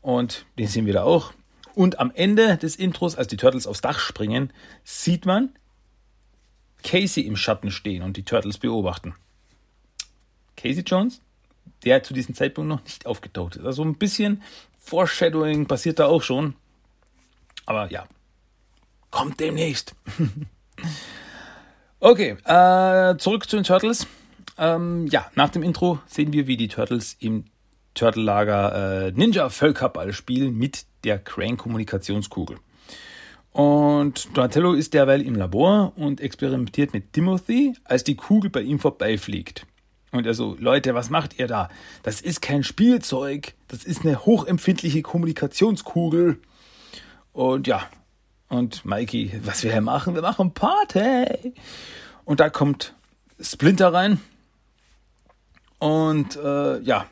[0.00, 1.34] Und den sehen wir da auch.
[1.76, 5.50] Und am Ende des Intros, als die Turtles aufs Dach springen, sieht man,
[6.82, 9.14] Casey im Schatten stehen und die Turtles beobachten.
[10.56, 11.20] Casey Jones,
[11.84, 13.64] der zu diesem Zeitpunkt noch nicht aufgetaucht ist.
[13.64, 14.42] Also ein bisschen
[14.80, 16.56] Foreshadowing passiert da auch schon.
[17.66, 18.08] Aber ja,
[19.12, 19.94] kommt demnächst.
[22.00, 24.06] okay, äh, zurück zu den Turtles.
[24.58, 27.44] Ähm, ja, nach dem Intro sehen wir, wie die Turtles im
[27.94, 32.58] Turtle-Lager äh, Ninja Völkerball spielen mit der Crane-Kommunikationskugel.
[33.52, 38.78] Und Donatello ist derweil im Labor und experimentiert mit Timothy, als die Kugel bei ihm
[38.78, 39.66] vorbeifliegt.
[40.12, 41.68] Und er so, Leute, was macht ihr da?
[42.02, 46.38] Das ist kein Spielzeug, das ist eine hochempfindliche Kommunikationskugel.
[47.32, 47.88] Und ja,
[48.48, 51.54] und Mikey, was wir hier machen, wir machen Party.
[52.24, 52.94] Und da kommt
[53.40, 54.20] Splinter rein.
[55.78, 57.06] Und äh, ja,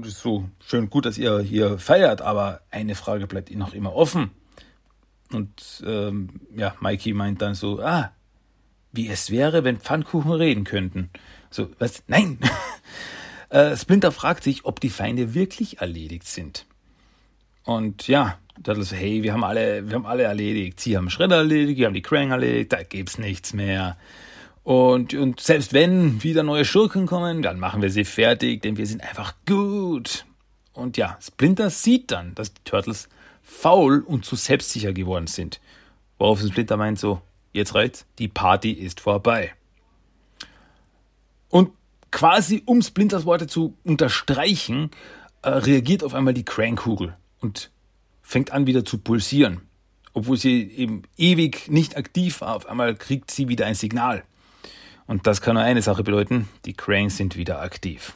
[0.00, 3.74] es ist so schön gut, dass ihr hier feiert, aber eine Frage bleibt ihnen noch
[3.74, 4.30] immer offen.
[5.32, 8.12] Und ähm, ja, Mikey meint dann so, ah,
[8.92, 11.10] wie es wäre, wenn Pfannkuchen reden könnten.
[11.50, 12.02] So, was?
[12.06, 12.38] Nein!
[13.50, 16.66] äh, Splinter fragt sich, ob die Feinde wirklich erledigt sind.
[17.64, 20.80] Und ja, Turtle so, hey, wir haben alle, wir haben alle erledigt.
[20.80, 23.96] Sie haben Schredder erledigt, wir haben die Krang erledigt, da gibt's nichts mehr.
[24.64, 28.86] Und, und selbst wenn wieder neue Schurken kommen, dann machen wir sie fertig, denn wir
[28.86, 30.26] sind einfach gut.
[30.74, 33.08] Und ja, Splinter sieht dann, dass die Turtles
[33.42, 35.60] faul und zu selbstsicher geworden sind.
[36.18, 39.54] Worauf Splinter meint so, jetzt reicht's, die Party ist vorbei.
[41.48, 41.70] Und
[42.10, 44.90] quasi um Splinters Worte zu unterstreichen,
[45.42, 47.70] äh, reagiert auf einmal die Crank-Kugel und
[48.28, 49.62] fängt an wieder zu pulsieren.
[50.12, 54.22] Obwohl sie eben ewig nicht aktiv war, auf einmal kriegt sie wieder ein Signal.
[55.06, 58.12] Und das kann nur eine Sache bedeuten, die Cranks sind wieder aktiv.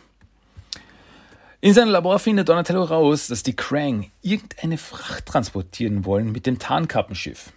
[1.62, 6.59] In seinem Labor findet Donatello raus, dass die Krang irgendeine Fracht transportieren wollen mit dem
[6.59, 7.51] Tarnkappenschiff.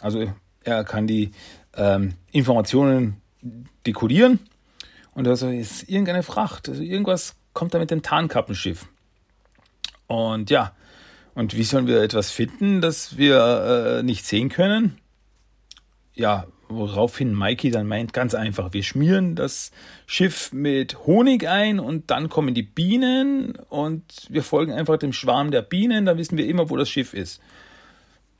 [0.00, 0.30] Also
[0.64, 1.30] er kann die
[1.74, 3.22] ähm, Informationen
[3.86, 4.38] dekodieren
[5.14, 8.86] und also ist irgendeine Fracht, also irgendwas kommt da mit dem Tarnkappenschiff.
[10.08, 10.74] Und ja,
[11.34, 14.98] und wie sollen wir etwas finden, das wir äh, nicht sehen können?
[16.14, 19.70] Ja, Woraufhin Mikey dann meint, ganz einfach, wir schmieren das
[20.06, 25.50] Schiff mit Honig ein und dann kommen die Bienen und wir folgen einfach dem Schwarm
[25.50, 27.40] der Bienen, dann wissen wir immer, wo das Schiff ist.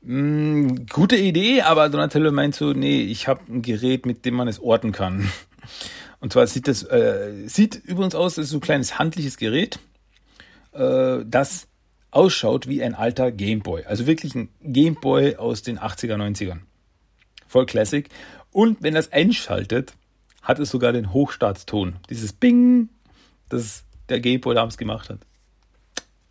[0.05, 4.49] Hm, gute Idee, aber Donatello meint so, nee, ich habe ein Gerät, mit dem man
[4.49, 5.31] es orten kann.
[6.21, 9.81] Und zwar sieht das, äh, sieht übrigens aus, das ist so ein kleines handliches Gerät,
[10.73, 11.67] äh, das
[12.13, 13.85] ausschaut wie ein alter Gameboy.
[13.85, 16.61] Also wirklich ein Gameboy aus den 80er, 90ern
[17.49, 18.09] Voll Classic.
[18.53, 19.95] Und wenn das einschaltet,
[20.43, 21.97] hat es sogar den Hochstartston.
[22.09, 22.89] Dieses Bing,
[23.49, 25.21] das der Gameboy damals gemacht hat.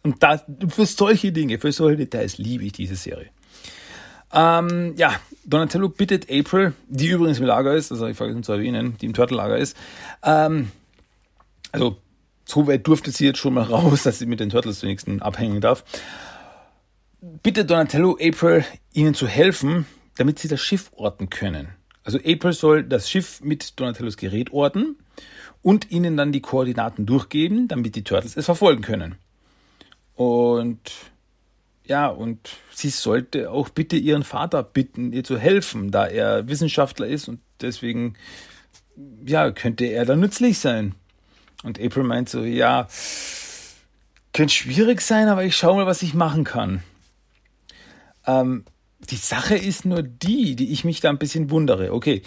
[0.04, 3.30] Und das, für solche Dinge, für solche Details liebe ich diese Serie.
[4.34, 8.98] Ähm, ja, Donatello bittet April, die übrigens im Lager ist, also ich vergessen zu erwähnen,
[9.00, 9.76] die im Turtle-Lager ist.
[10.24, 10.72] Ähm,
[11.72, 11.98] also,
[12.46, 15.62] so weit durfte sie jetzt schon mal raus, dass sie mit den Turtles wenigstens abhängen
[15.62, 15.84] darf.
[17.22, 19.86] Bittet Donatello April, ihnen zu helfen,
[20.18, 21.70] damit sie das Schiff orten können.
[22.04, 24.98] Also April soll das Schiff mit Donatellos Gerät orten
[25.62, 29.16] und ihnen dann die Koordinaten durchgeben, damit die Turtles es verfolgen können.
[30.16, 30.92] Und
[31.86, 37.08] ja, und sie sollte auch bitte ihren Vater bitten, ihr zu helfen, da er Wissenschaftler
[37.08, 38.16] ist und deswegen,
[39.26, 40.96] ja, könnte er da nützlich sein.
[41.64, 42.88] Und April meint so, ja,
[44.34, 46.84] könnte schwierig sein, aber ich schaue mal, was ich machen kann.
[48.26, 48.66] Ähm,
[49.10, 51.94] die Sache ist nur die, die ich mich da ein bisschen wundere.
[51.94, 52.22] Okay,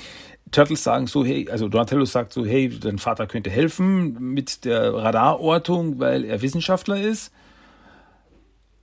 [0.51, 4.95] Turtles sagen so, hey, also Donatello sagt so, hey, dein Vater könnte helfen mit der
[4.95, 7.33] Radarortung, weil er Wissenschaftler ist.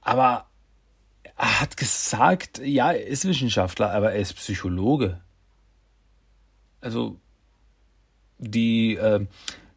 [0.01, 0.47] Aber
[1.37, 5.21] er hat gesagt, ja, er ist Wissenschaftler, aber er ist Psychologe.
[6.81, 7.19] Also
[8.37, 9.25] die, äh,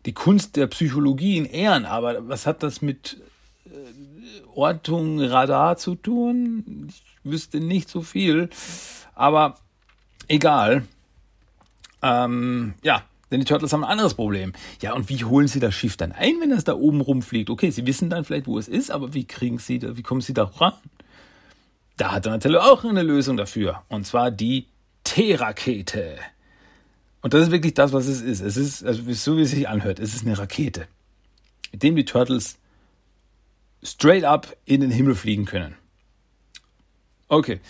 [0.07, 3.19] die Kunst der Psychologie in Ehren, aber was hat das mit
[3.67, 3.71] äh,
[4.55, 6.88] Ortung, Radar zu tun?
[6.88, 8.51] Ich wüsste nicht so viel,
[9.14, 9.57] aber
[10.29, 10.85] egal.
[12.03, 14.53] Ähm, ja, denn die Turtles haben ein anderes Problem.
[14.83, 17.51] Ja, und wie holen sie das Schiff dann ein, wenn das da oben rumfliegt?
[17.51, 20.21] Okay, sie wissen dann vielleicht, wo es ist, aber wie kriegen sie da, wie kommen
[20.21, 20.75] sie da ran?
[21.97, 23.83] Da hat Donatello auch eine Lösung dafür.
[23.88, 24.67] Und zwar die
[25.05, 26.19] T-Rakete.
[27.25, 28.43] Und das ist wirklich das, was es ist.
[28.43, 30.87] Es ist, also so wie es sich anhört, es ist eine Rakete,
[31.73, 32.59] mit dem die Turtles
[33.83, 35.75] straight up in den Himmel fliegen können.
[37.29, 37.61] Okay.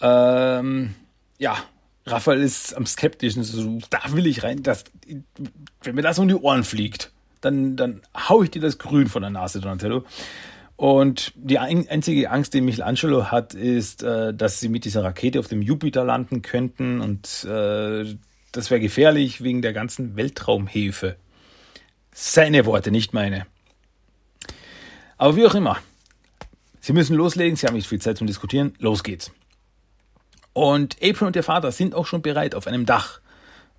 [0.00, 0.96] Ähm,
[1.38, 1.56] ja,
[2.04, 3.44] Raphael ist am skeptischen.
[3.44, 4.64] So, da will ich rein.
[4.64, 4.82] Das,
[5.84, 9.22] wenn mir das um die Ohren fliegt, dann, dann hau ich dir das Grün von
[9.22, 10.04] der Nase, Donatello.
[10.74, 15.46] Und die einzige Angst, die Michelangelo hat, ist, äh, dass sie mit dieser Rakete auf
[15.46, 17.00] dem Jupiter landen könnten.
[17.00, 18.16] Und äh,
[18.56, 21.16] das wäre gefährlich wegen der ganzen Weltraumhefe.
[22.12, 23.46] Seine Worte, nicht meine.
[25.18, 25.78] Aber wie auch immer.
[26.80, 28.74] Sie müssen loslegen, sie haben nicht viel Zeit zum Diskutieren.
[28.78, 29.32] Los geht's.
[30.52, 33.20] Und April und ihr Vater sind auch schon bereit auf einem Dach.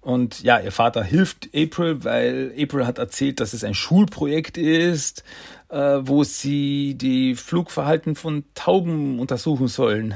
[0.02, 5.24] Und ja, ihr Vater hilft April, weil April hat erzählt, dass es ein Schulprojekt ist,
[5.70, 10.14] äh, wo sie die Flugverhalten von Tauben untersuchen sollen.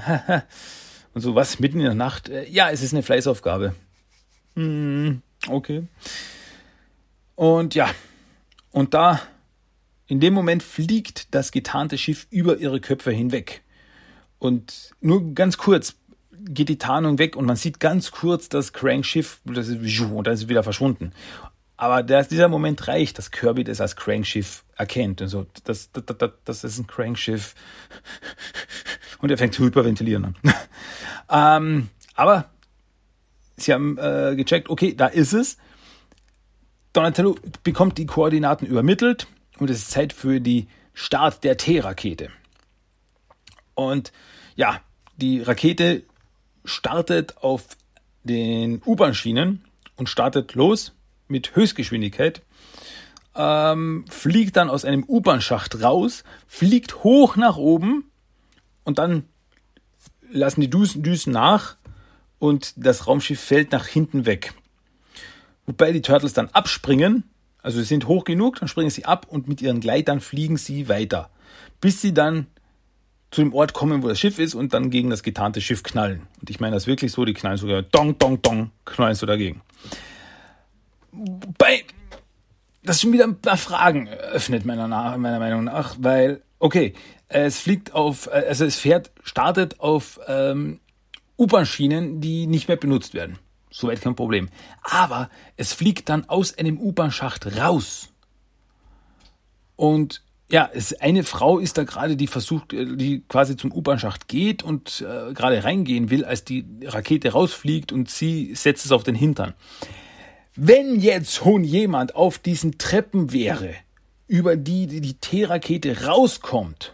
[1.14, 2.30] und so was mitten in der Nacht.
[2.30, 3.74] Äh, ja, es ist eine Fleißaufgabe.
[4.56, 5.88] Hm, okay.
[7.36, 7.90] Und ja,
[8.72, 9.22] und da,
[10.08, 13.64] in dem Moment fliegt das getarnte Schiff über ihre Köpfe hinweg.
[14.40, 15.96] Und nur ganz kurz,
[16.32, 20.34] geht die Tarnung weg und man sieht ganz kurz das Crankschiff das ist, und dann
[20.34, 21.14] ist es wieder verschwunden.
[21.78, 25.22] Aber der, dieser Moment reicht, dass Kirby das als Crankschiff erkennt.
[25.22, 27.56] Also das, das, das, das ist ein Crankschiff.
[29.20, 30.36] Und er fängt zu hyperventilieren an.
[31.64, 32.50] ähm, aber
[33.58, 35.58] sie haben äh, gecheckt, okay, da ist es.
[36.94, 39.28] Donatello bekommt die Koordinaten übermittelt
[39.60, 42.30] und es ist Zeit für die Start der T-Rakete.
[43.76, 44.12] Und
[44.56, 44.82] ja,
[45.16, 46.04] die Rakete
[46.66, 47.64] startet auf
[48.24, 49.64] den U-Bahn-Schienen
[49.96, 50.94] und startet los
[51.28, 52.42] mit Höchstgeschwindigkeit,
[53.36, 58.12] ähm, fliegt dann aus einem U-Bahn-Schacht raus, fliegt hoch nach oben
[58.84, 59.24] und dann
[60.30, 61.78] lassen die Düsen, Düsen nach
[62.42, 64.54] und das Raumschiff fällt nach hinten weg.
[65.68, 67.24] Wobei die Turtles dann abspringen,
[67.62, 70.90] also sie sind hoch genug, dann springen sie ab und mit ihren Gleitern fliegen sie
[70.90, 71.30] weiter,
[71.82, 72.48] bis sie dann
[73.30, 76.28] zu dem Ort kommen, wo das Schiff ist und dann gegen das getarnte Schiff knallen.
[76.42, 79.62] Und ich meine das wirklich so, die knallen sogar dong, dong, dong, knallen so dagegen.
[81.60, 81.84] Bei,
[82.82, 86.96] das schon wieder ein paar Fragen öffnet meiner, meiner Meinung nach, weil, okay,
[87.28, 90.80] es fliegt auf, also es fährt, startet auf ähm,
[91.42, 93.40] U-Bahn-Schienen, die nicht mehr benutzt werden.
[93.72, 94.50] Soweit kein Problem.
[94.84, 98.10] Aber es fliegt dann aus einem U-Bahn-Schacht raus.
[99.76, 104.28] Und ja, es, eine Frau ist da gerade, die versucht, äh, die quasi zum U-Bahn-Schacht
[104.28, 109.04] geht und äh, gerade reingehen will, als die Rakete rausfliegt und sie setzt es auf
[109.04, 109.54] den Hintern.
[110.56, 113.74] Wenn jetzt schon jemand auf diesen Treppen wäre,
[114.28, 116.94] über die die T-Rakete rauskommt,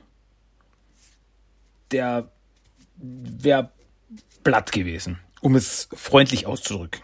[1.91, 2.31] der
[2.97, 3.71] wäre
[4.47, 7.03] platt gewesen, um es freundlich auszudrücken.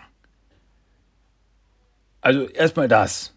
[2.21, 3.33] Also erstmal das.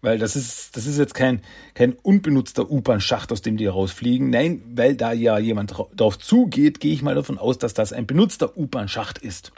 [0.00, 1.42] Weil das ist, das ist jetzt kein,
[1.74, 4.30] kein unbenutzter U-Bahn-Schacht, aus dem die rausfliegen.
[4.30, 8.06] Nein, weil da ja jemand drauf zugeht, gehe ich mal davon aus, dass das ein
[8.06, 9.52] benutzter U-Bahn-Schacht ist.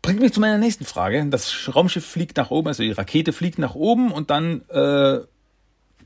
[0.00, 1.26] bringt mich zu meiner nächsten Frage.
[1.28, 5.22] Das Raumschiff fliegt nach oben, also die Rakete fliegt nach oben und dann äh,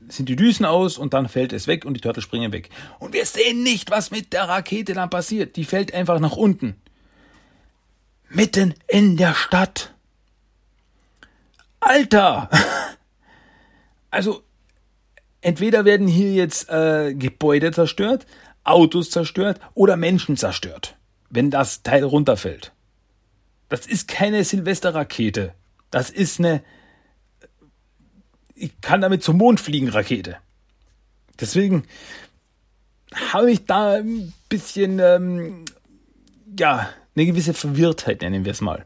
[0.09, 2.69] sind die Düsen aus und dann fällt es weg und die Turtles springen weg.
[2.99, 5.55] Und wir sehen nicht, was mit der Rakete dann passiert.
[5.55, 6.75] Die fällt einfach nach unten.
[8.29, 9.93] Mitten in der Stadt.
[11.79, 12.49] Alter!
[14.09, 14.43] Also,
[15.41, 18.27] entweder werden hier jetzt äh, Gebäude zerstört,
[18.63, 20.97] Autos zerstört oder Menschen zerstört,
[21.31, 22.73] wenn das Teil runterfällt.
[23.69, 25.55] Das ist keine Silvesterrakete.
[25.89, 26.63] Das ist eine
[28.55, 30.37] ich kann damit zum Mond fliegen, Rakete.
[31.39, 31.83] Deswegen
[33.31, 35.65] habe ich da ein bisschen, ähm,
[36.57, 38.85] ja, eine gewisse Verwirrtheit, nennen wir es mal.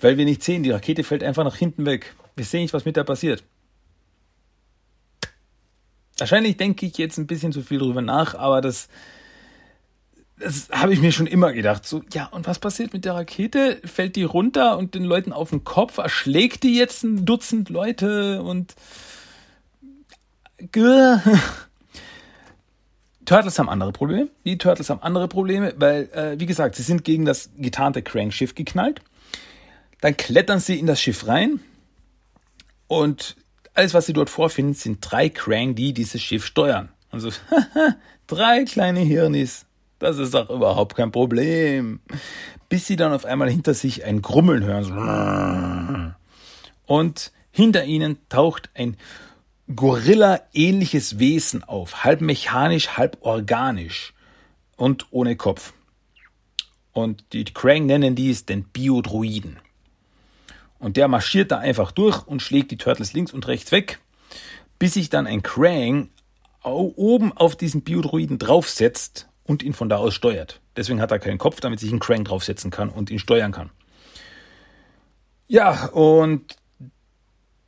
[0.00, 2.14] Weil wir nicht sehen, die Rakete fällt einfach nach hinten weg.
[2.34, 3.44] Wir sehen nicht, was mit der passiert.
[6.18, 8.88] Wahrscheinlich denke ich jetzt ein bisschen zu viel drüber nach, aber das,
[10.42, 11.86] das habe ich mir schon immer gedacht.
[11.86, 13.80] So, ja, und was passiert mit der Rakete?
[13.84, 15.98] Fällt die runter und den Leuten auf den Kopf?
[15.98, 18.74] Erschlägt die jetzt ein Dutzend Leute und.
[23.24, 24.28] Turtles haben andere Probleme.
[24.44, 28.54] Die Turtles haben andere Probleme, weil, äh, wie gesagt, sie sind gegen das getarnte Crank-Schiff
[28.54, 29.00] geknallt.
[30.00, 31.60] Dann klettern sie in das Schiff rein
[32.88, 33.36] und
[33.74, 36.90] alles, was sie dort vorfinden, sind drei Krang, die dieses Schiff steuern.
[37.10, 37.30] Also,
[38.26, 39.66] drei kleine Hirnis
[40.02, 42.00] das ist doch überhaupt kein Problem.
[42.68, 46.16] Bis sie dann auf einmal hinter sich ein Grummeln hören.
[46.86, 48.96] Und hinter ihnen taucht ein
[49.74, 52.04] Gorilla-ähnliches Wesen auf.
[52.04, 54.12] Halb mechanisch, halb organisch.
[54.76, 55.72] Und ohne Kopf.
[56.92, 59.58] Und die Krang nennen dies den Biodruiden.
[60.78, 64.00] Und der marschiert da einfach durch und schlägt die Turtles links und rechts weg,
[64.80, 66.10] bis sich dann ein Krang
[66.64, 70.60] oben auf diesen Biodruiden draufsetzt und ihn von da aus steuert.
[70.76, 73.70] Deswegen hat er keinen Kopf, damit sich ein Crank draufsetzen kann und ihn steuern kann.
[75.48, 76.56] Ja, und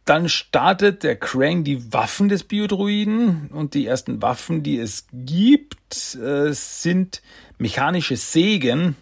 [0.04, 6.14] dann startet der Crank die Waffen des Biodruiden und die ersten Waffen, die es gibt,
[6.14, 7.22] äh, sind
[7.58, 8.96] mechanische Sägen,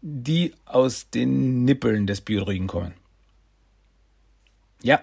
[0.00, 2.94] die aus den Nippeln des Biodruiden kommen.
[4.82, 5.02] Ja,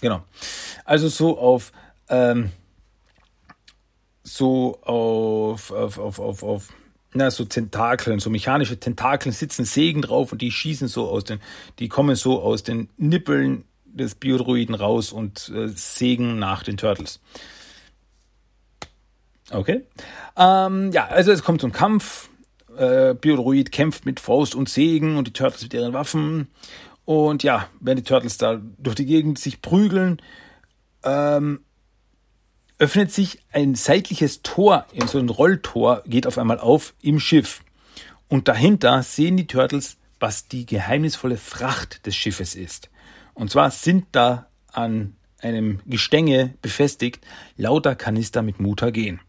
[0.00, 0.22] genau.
[0.84, 1.72] Also so auf
[2.08, 2.50] ähm,
[4.26, 6.68] so auf, auf, auf, auf, auf
[7.14, 11.40] na, so Tentakeln, so mechanische Tentakeln sitzen Sägen drauf und die schießen so aus den,
[11.78, 17.20] die kommen so aus den Nippeln des Biodruiden raus und äh, sägen nach den Turtles.
[19.50, 19.84] Okay.
[20.36, 22.28] Ähm, ja, also es kommt zum Kampf.
[22.76, 26.48] Äh, Biodruid kämpft mit Faust und Sägen und die Turtles mit ihren Waffen.
[27.04, 30.20] Und ja, wenn die Turtles da durch die Gegend sich prügeln,
[31.04, 31.60] ähm,
[32.78, 37.62] öffnet sich ein seitliches Tor, so ein Rolltor geht auf einmal auf im Schiff.
[38.28, 42.90] Und dahinter sehen die Turtles, was die geheimnisvolle Fracht des Schiffes ist.
[43.34, 47.24] Und zwar sind da an einem Gestänge befestigt
[47.56, 49.20] lauter Kanister mit Mutagen.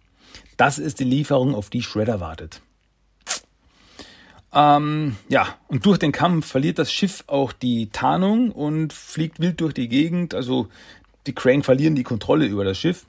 [0.56, 2.62] Das ist die Lieferung, auf die Shredder wartet.
[4.54, 9.62] Ähm, ja, und durch den Kampf verliert das Schiff auch die Tarnung und fliegt wild
[9.62, 10.34] durch die Gegend.
[10.34, 10.70] Also
[11.28, 13.06] die Crane verlieren die Kontrolle über das Schiff.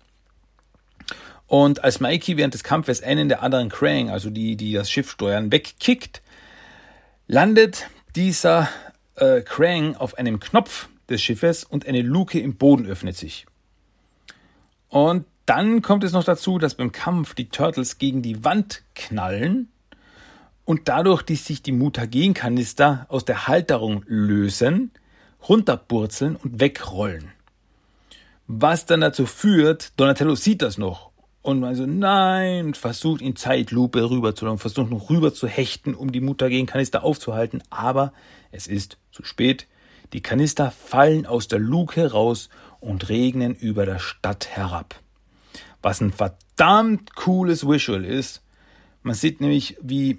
[1.49, 5.11] Und als Mikey während des Kampfes einen der anderen Krang, also die, die das Schiff
[5.11, 6.23] steuern, wegkickt,
[7.27, 8.69] landet dieser
[9.17, 13.47] äh, Krang auf einem Knopf des Schiffes und eine Luke im Boden öffnet sich.
[14.91, 19.69] Und dann kommt es noch dazu, dass beim Kampf die Turtles gegen die Wand knallen
[20.67, 24.91] und dadurch, dass sich die Mutagenkanister aus der Halterung lösen,
[25.49, 27.33] runterburzeln und wegrollen.
[28.47, 31.08] Was dann dazu führt, Donatello sieht das noch
[31.49, 35.95] und man so, nein, versucht in Zeitlupe rüber zu laufen, versucht noch rüber zu hechten,
[35.95, 38.13] um die Muttergenkanister aufzuhalten, aber
[38.53, 39.67] es ist zu spät.
[40.13, 45.01] Die Kanister fallen aus der Luke raus und regnen über der Stadt herab.
[45.81, 48.43] Was ein verdammt cooles Visual ist.
[49.03, 50.19] Man sieht nämlich, wie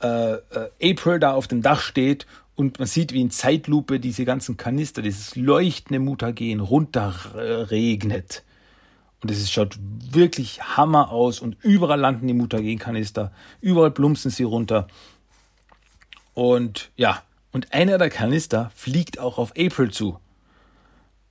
[0.00, 4.24] äh, äh, April da auf dem Dach steht und man sieht, wie in Zeitlupe diese
[4.24, 8.44] ganzen Kanister, dieses leuchtende Mutagen runterregnet.
[9.22, 14.88] Und es schaut wirklich Hammer aus und überall landen die Mutagenkanister, überall plumpsen sie runter.
[16.34, 20.18] Und ja, und einer der Kanister fliegt auch auf April zu.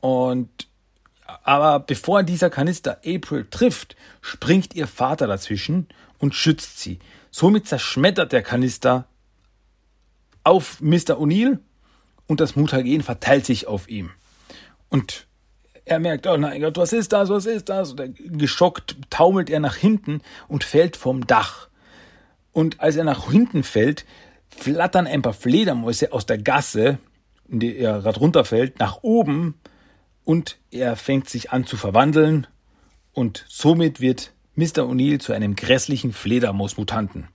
[0.01, 0.67] Und
[1.43, 5.87] aber bevor dieser Kanister April trifft, springt ihr Vater dazwischen
[6.17, 6.99] und schützt sie.
[7.31, 9.07] Somit zerschmettert der Kanister
[10.43, 11.17] auf Mr.
[11.19, 11.59] O'Neill
[12.27, 14.11] und das Mutagen verteilt sich auf ihm.
[14.89, 15.27] Und
[15.89, 17.93] er merkt, oh nein Gott, was ist das, was ist das?
[17.93, 21.67] Und geschockt taumelt er nach hinten und fällt vom Dach.
[22.51, 24.05] Und als er nach hinten fällt,
[24.49, 26.99] flattern ein paar Fledermäuse aus der Gasse,
[27.47, 29.55] in die er gerade runterfällt, nach oben
[30.25, 32.47] und er fängt sich an zu verwandeln
[33.13, 34.83] und somit wird Mr.
[34.83, 37.27] O'Neill zu einem grässlichen Fledermausmutanten.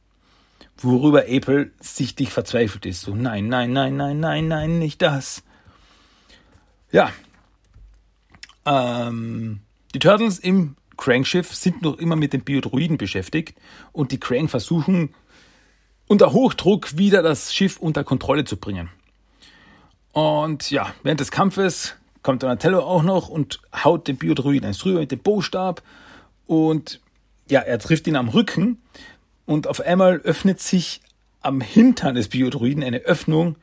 [0.77, 3.01] Worüber April sichtlich verzweifelt ist.
[3.01, 5.43] So, nein, nein, nein, nein, nein, nein, nicht das.
[6.93, 7.11] Ja.
[8.67, 9.61] Ähm,
[9.95, 13.59] die Turtles im Crankschiff sind noch immer mit den Biodroiden beschäftigt
[13.93, 15.15] und die Crank versuchen
[16.07, 18.91] unter Hochdruck wieder das Schiff unter Kontrolle zu bringen.
[20.13, 25.01] Und ja, während des Kampfes kommt Donatello auch noch und haut den Biodroiden eins drüber
[25.01, 25.83] mit dem Bostab
[26.47, 27.01] und
[27.51, 28.79] ja, er trifft ihn am Rücken
[29.45, 31.01] und auf einmal öffnet sich
[31.41, 33.57] am Hintern des Biodroiden eine Öffnung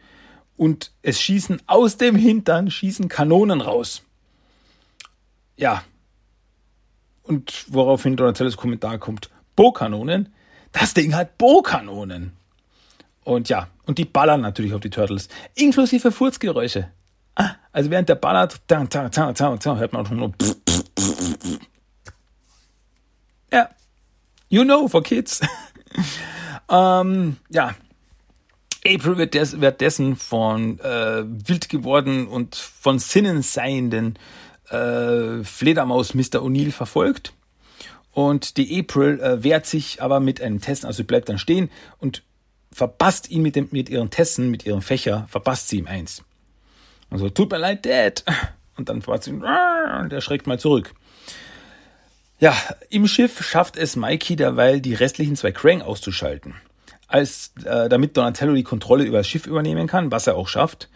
[0.57, 4.03] und es schießen aus dem Hintern schießen Kanonen raus.
[5.57, 5.83] Ja.
[7.23, 10.33] Und woraufhin Donatellos Kommentar kommt, Bo-Kanonen?
[10.71, 12.33] Das Ding hat Bo-Kanonen.
[13.23, 16.89] Und ja, und die ballern natürlich auf die Turtles, inklusive Furzgeräusche.
[17.35, 20.33] Ah, also während der ballert, hört man auch nur.
[23.51, 23.69] Ja,
[24.49, 25.41] you know, for kids.
[26.69, 27.75] ähm, ja,
[28.85, 34.17] April wird des, währenddessen von äh, wild geworden und von Sinnen seienden
[34.71, 36.41] äh, Fledermaus Mr.
[36.41, 37.33] O'Neill verfolgt.
[38.11, 41.69] Und die April äh, wehrt sich aber mit einem Testen, also bleibt dann stehen
[41.99, 42.23] und
[42.71, 46.23] verpasst ihn mit, dem, mit ihren Testen, mit ihrem Fächer, verpasst sie ihm eins.
[47.09, 48.23] Also, tut mir leid, Dad.
[48.77, 50.93] Und dann verpasst sie ihn, und er schreckt mal zurück.
[52.39, 52.55] Ja,
[52.89, 56.55] im Schiff schafft es Mikey derweil, die restlichen zwei Krang auszuschalten.
[57.07, 60.89] Als, äh, damit Donatello die Kontrolle über das Schiff übernehmen kann, was er auch schafft.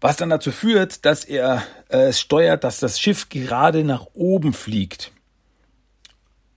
[0.00, 5.12] Was dann dazu führt, dass er äh, steuert, dass das Schiff gerade nach oben fliegt.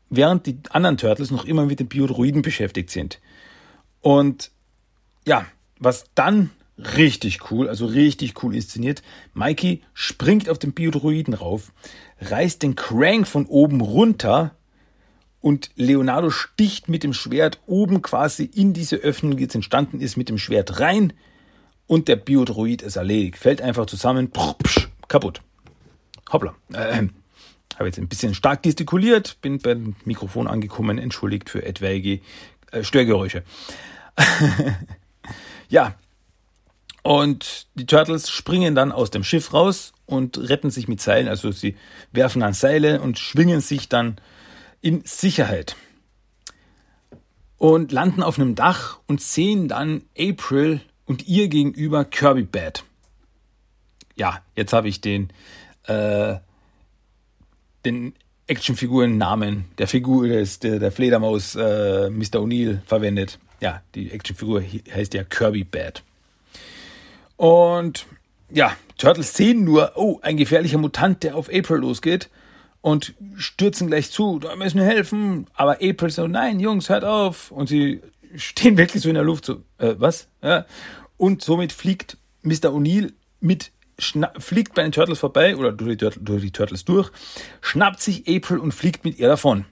[0.09, 3.19] Während die anderen Turtles noch immer mit den Biodroiden beschäftigt sind.
[3.99, 4.51] Und
[5.25, 5.45] ja,
[5.79, 11.71] was dann richtig cool, also richtig cool inszeniert, Mikey springt auf den Biodroiden rauf,
[12.21, 14.55] reißt den Crank von oben runter
[15.41, 20.15] und Leonardo sticht mit dem Schwert oben quasi in diese Öffnung, die jetzt entstanden ist,
[20.15, 21.13] mit dem Schwert rein
[21.87, 23.37] und der Biodroid ist erledigt.
[23.37, 25.41] Fällt einfach zusammen, psch, kaputt.
[26.31, 26.55] Hoppla.
[26.73, 27.07] Äh,
[27.75, 32.21] habe jetzt ein bisschen stark gestikuliert, bin beim Mikrofon angekommen, entschuldigt für etwaige
[32.71, 33.43] äh, Störgeräusche.
[35.69, 35.95] ja,
[37.03, 41.27] und die Turtles springen dann aus dem Schiff raus und retten sich mit Seilen.
[41.27, 41.75] Also sie
[42.11, 44.15] werfen dann Seile und schwingen sich dann
[44.81, 45.75] in Sicherheit.
[47.57, 52.83] Und landen auf einem Dach und sehen dann April und ihr gegenüber Kirby Bad.
[54.15, 55.31] Ja, jetzt habe ich den,
[55.87, 56.35] äh,
[57.85, 58.13] den
[58.47, 62.39] Actionfiguren-Namen der Figur des, der, der Fledermaus äh, Mr.
[62.39, 63.39] O'Neill verwendet.
[63.61, 66.03] Ja, die Actionfigur heißt ja Kirby Bad.
[67.37, 68.05] Und
[68.49, 72.29] ja, Turtles sehen nur, oh, ein gefährlicher Mutant, der auf April losgeht
[72.81, 75.47] und stürzen gleich zu, da müssen wir helfen.
[75.55, 77.49] Aber April so, nein, Jungs, hört auf.
[77.51, 78.01] Und sie
[78.35, 80.27] stehen wirklich so in der Luft, so, äh, was?
[80.41, 80.65] Ja.
[81.17, 82.69] Und somit fliegt Mr.
[82.69, 87.11] O'Neill mit, fliegt bei den Turtles vorbei oder durch die, durch die Turtles durch,
[87.61, 89.65] schnappt sich April und fliegt mit ihr davon.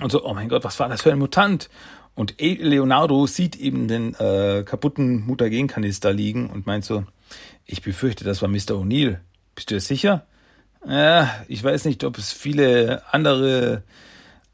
[0.00, 1.70] Und so, oh mein Gott, was war das für ein Mutant?
[2.14, 7.04] Und Leonardo sieht eben den äh, kaputten Mutagenkanister liegen und meint so,
[7.64, 8.74] ich befürchte, das war Mr.
[8.74, 9.18] O'Neill.
[9.54, 10.26] Bist du dir sicher?
[10.86, 13.82] Ja, ich weiß nicht, ob es viele andere,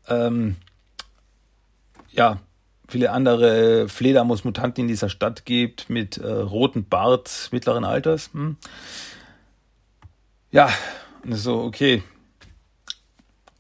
[0.09, 0.57] ähm,
[2.13, 2.41] ja,
[2.89, 8.31] viele andere Fledermaus-Mutanten in dieser Stadt gibt mit äh, rotem Bart mittleren Alters.
[8.33, 8.57] Hm?
[10.51, 10.71] Ja,
[11.29, 12.03] so, okay,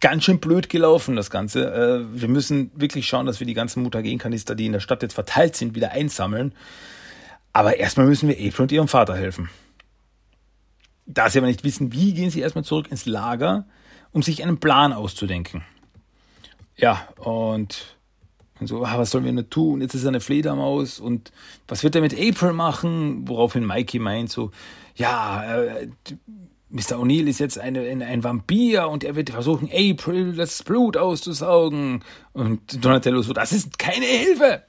[0.04, 1.72] ganz schön blöd gelaufen, das Ganze.
[1.72, 5.14] Äh, wir müssen wirklich schauen, dass wir die ganzen Mutagenkanister, die in der Stadt jetzt
[5.14, 6.54] verteilt sind, wieder einsammeln.
[7.54, 9.48] Aber erstmal müssen wir April und ihrem Vater helfen.
[11.06, 13.66] Da sie aber nicht wissen, wie, gehen sie erstmal zurück ins Lager,
[14.12, 15.64] um sich einen Plan auszudenken.
[16.76, 17.93] Ja, und,
[18.64, 19.82] und so, ah, was sollen wir nur tun?
[19.82, 21.32] Jetzt ist er eine Fledermaus und
[21.68, 23.28] was wird er mit April machen?
[23.28, 24.52] Woraufhin Mikey meint so,
[24.96, 25.88] ja, äh,
[26.70, 26.96] Mr.
[26.96, 32.02] O'Neill ist jetzt eine, ein, Vampir und er wird versuchen, April das Blut auszusaugen.
[32.32, 34.62] Und Donatello so, das ist keine Hilfe.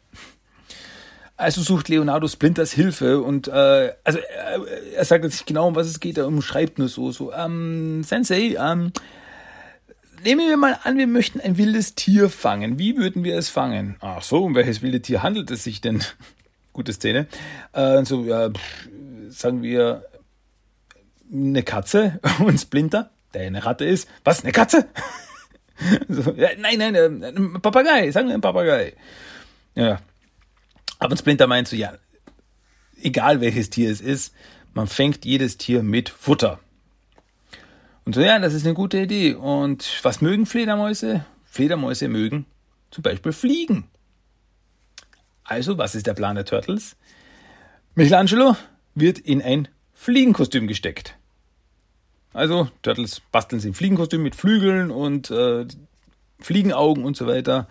[1.37, 5.87] Also sucht Leonardo Splinters Hilfe und äh, also äh, er sagt nicht genau, um was
[5.87, 8.91] es geht, er umschreibt nur so, so, ähm, Sensei, ähm,
[10.25, 12.79] nehmen wir mal an, wir möchten ein wildes Tier fangen.
[12.79, 13.95] Wie würden wir es fangen?
[14.01, 16.03] Ach so, um welches wilde Tier handelt es sich denn?
[16.73, 17.27] Gute Szene.
[17.71, 18.49] Äh, so, ja,
[19.29, 20.05] sagen wir,
[21.31, 24.09] eine Katze und Splinter, der eine Ratte ist.
[24.23, 24.87] Was, eine Katze?
[26.09, 28.93] so, ja, nein, nein, äh, ein Papagei, sagen wir ein Papagei.
[29.75, 30.01] Ja.
[30.99, 31.93] Aber Splinter meint so, ja,
[33.01, 34.33] egal welches Tier es ist,
[34.73, 36.59] man fängt jedes Tier mit Futter.
[38.05, 39.33] Und so, ja, das ist eine gute Idee.
[39.33, 41.25] Und was mögen Fledermäuse?
[41.45, 42.45] Fledermäuse mögen
[42.91, 43.85] zum Beispiel fliegen.
[45.43, 46.95] Also, was ist der Plan der Turtles?
[47.95, 48.55] Michelangelo
[48.93, 51.15] wird in ein Fliegenkostüm gesteckt.
[52.33, 55.65] Also, Turtles basteln sie ein Fliegenkostüm mit Flügeln und äh,
[56.39, 57.67] Fliegenaugen und so weiter.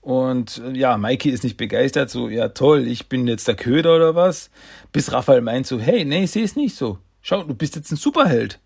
[0.00, 3.96] Und äh, ja, Mikey ist nicht begeistert, so, ja toll, ich bin jetzt der Köder
[3.96, 4.50] oder was.
[4.92, 6.98] Bis Raphael meint so, hey, nee, ich sehe es nicht so.
[7.22, 8.60] Schau, du bist jetzt ein Superheld.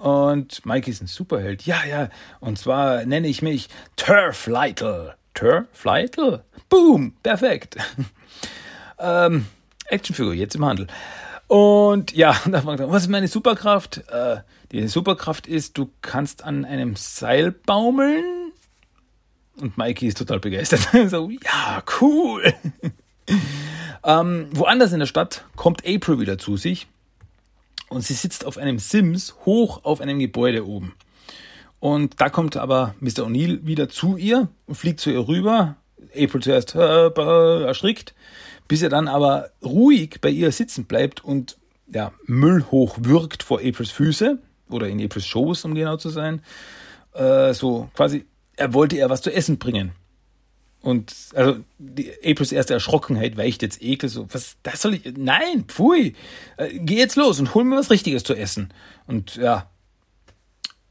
[0.00, 1.66] Und Mikey ist ein Superheld.
[1.66, 2.08] Ja, ja.
[2.40, 5.14] Und zwar nenne ich mich Turf Lytle.
[5.34, 6.42] Turf Lytle?
[6.70, 7.12] Boom!
[7.22, 7.76] Perfekt.
[8.98, 9.44] ähm,
[9.88, 10.86] Actionfigur, jetzt im Handel.
[11.48, 13.98] Und ja, da fragt er, was ist meine Superkraft?
[14.08, 14.38] Äh,
[14.72, 18.52] die Superkraft ist, du kannst an einem Seil baumeln.
[19.58, 20.88] Und Mikey ist total begeistert.
[21.10, 22.54] so, ja, cool.
[24.02, 26.88] ähm, woanders in der Stadt kommt April wieder zu sich
[27.90, 30.94] und sie sitzt auf einem Sims hoch auf einem Gebäude oben.
[31.80, 33.26] Und da kommt aber Mr.
[33.26, 35.76] O'Neill wieder zu ihr und fliegt zu ihr rüber.
[36.16, 38.14] April zuerst äh, erschrickt,
[38.68, 43.90] bis er dann aber ruhig bei ihr sitzen bleibt und ja, Müll hochwirkt vor Aprils
[43.90, 44.38] Füße
[44.70, 46.42] oder in Aprils Schoß, um genau zu sein.
[47.12, 48.24] Äh, so quasi,
[48.56, 49.92] er wollte ihr was zu essen bringen.
[50.82, 55.64] Und also die Aprils erste Erschrockenheit weicht jetzt Ekel so, was, das soll ich, nein,
[55.66, 56.14] pfui,
[56.56, 58.72] äh, geh jetzt los und hol mir was Richtiges zu essen.
[59.06, 59.70] Und ja,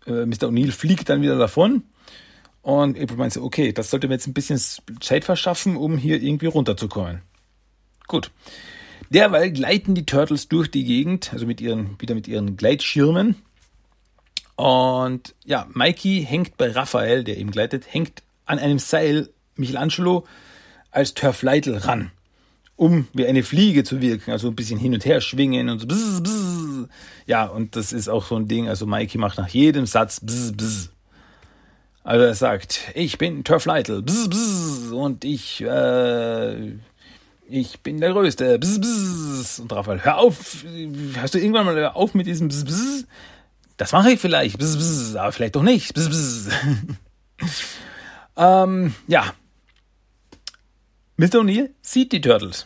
[0.05, 0.47] äh, Mr.
[0.47, 1.83] O'Neill fliegt dann wieder davon
[2.61, 4.61] und April meint so, okay, das sollte mir jetzt ein bisschen
[4.99, 7.23] Zeit verschaffen, um hier irgendwie runterzukommen.
[8.07, 8.31] Gut.
[9.09, 13.35] Derweil gleiten die Turtles durch die Gegend, also mit ihren, wieder mit ihren Gleitschirmen.
[14.55, 19.29] Und ja, Mikey hängt bei Raphael, der eben gleitet, hängt an einem Seil
[19.59, 20.25] Michelangelo
[20.91, 22.11] als Törfleitel ran,
[22.75, 25.87] um wie eine Fliege zu wirken, also ein bisschen hin und her schwingen und so.
[25.87, 26.87] Bzz, bzz.
[27.25, 30.53] Ja, und das ist auch so ein Ding, also Mikey macht nach jedem Satz bzz,
[30.53, 30.89] bzz.
[32.03, 36.71] Also er sagt, ich bin Törfleitel, bzz, bzz, und ich, äh,
[37.47, 39.59] ich bin der Größte, bzz, bzz.
[39.59, 40.65] Und Raphael, hör auf,
[41.21, 43.05] hast du irgendwann mal auf mit diesem bzz, bzz?
[43.77, 46.49] Das mache ich vielleicht, bzz, bzz, aber vielleicht doch nicht, bzz, bzz.
[48.37, 49.33] ähm, ja,
[51.19, 51.41] Mr.
[51.41, 52.65] O'Neill sieht die Turtles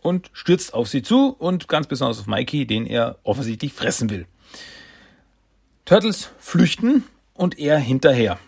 [0.00, 4.24] und stürzt auf sie zu und ganz besonders auf Mikey, den er offensichtlich fressen will.
[5.84, 8.38] Turtles flüchten und er hinterher.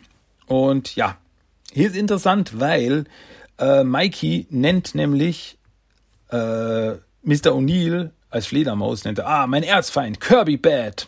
[0.47, 1.18] Und ja,
[1.70, 3.05] hier ist interessant, weil
[3.59, 5.59] äh, Mikey nennt nämlich
[6.30, 6.92] äh,
[7.22, 7.53] Mr.
[7.53, 11.07] O'Neill als Fledermaus, nennt er, ah, mein Erzfeind, Kirby Bad.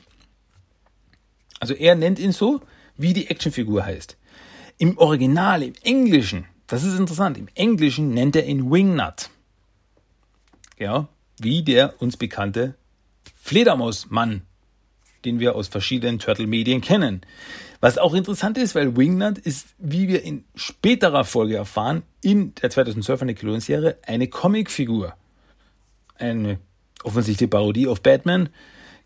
[1.59, 2.61] Also er nennt ihn so,
[2.99, 4.19] wie die Actionfigur heißt.
[4.77, 7.39] Im Original, im Englischen, das ist interessant.
[7.39, 9.31] Im Englischen nennt er ihn Wingnut.
[10.79, 11.09] Ja,
[11.39, 12.75] wie der uns bekannte
[13.41, 14.43] Fledermausmann,
[15.25, 17.23] den wir aus verschiedenen Turtle-Medien kennen.
[17.81, 22.71] Was auch interessant ist, weil Wingnut ist, wie wir in späterer Folge erfahren, in der
[22.71, 25.15] 2012 Nickelodeon-Serie eine Comicfigur.
[26.17, 26.59] Eine
[27.05, 28.49] offensichtliche Parodie auf Batman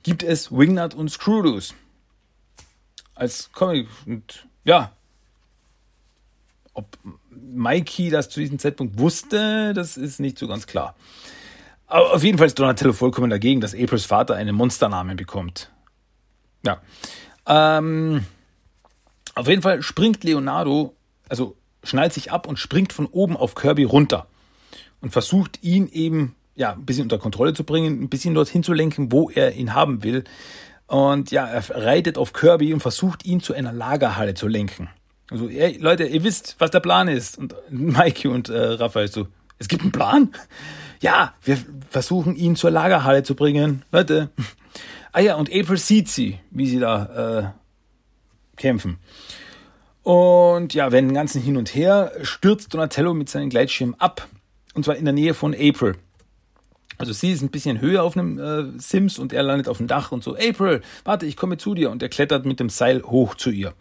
[0.02, 1.74] gibt es Wingnut und Screwloose.
[3.14, 3.88] Als Comic.
[4.06, 4.92] Und ja,
[6.72, 6.96] ob
[7.54, 10.94] Mikey das zu diesem Zeitpunkt wusste, das ist nicht so ganz klar.
[11.86, 15.70] Aber auf jeden Fall ist Donatello vollkommen dagegen, dass Aprils Vater einen Monsternamen bekommt.
[16.64, 16.80] Ja.
[17.46, 18.24] Ähm,
[19.34, 20.94] auf jeden Fall springt Leonardo,
[21.28, 24.26] also schnallt sich ab und springt von oben auf Kirby runter
[25.00, 28.72] und versucht ihn eben ja ein bisschen unter Kontrolle zu bringen, ein bisschen dorthin zu
[28.72, 30.24] lenken, wo er ihn haben will.
[30.86, 34.90] Und ja, er reitet auf Kirby und versucht ihn zu einer Lagerhalle zu lenken.
[35.30, 37.38] Also, ey, Leute, ihr wisst, was der Plan ist.
[37.38, 39.28] Und Mikey und äh, Raphael so,
[39.58, 40.32] es gibt einen Plan?
[41.00, 41.58] Ja, wir
[41.88, 43.84] versuchen ihn zur Lagerhalle zu bringen.
[43.92, 44.30] Leute.
[45.12, 47.54] Ah ja, und April sieht sie, wie sie da
[48.54, 48.98] äh, kämpfen.
[50.02, 54.28] Und ja, wenn den ganzen Hin und Her stürzt Donatello mit seinem Gleitschirm ab.
[54.74, 55.96] Und zwar in der Nähe von April.
[56.96, 59.86] Also sie ist ein bisschen höher auf einem äh, Sims und er landet auf dem
[59.86, 61.90] Dach und so, April, warte, ich komme zu dir.
[61.90, 63.72] Und er klettert mit dem Seil hoch zu ihr.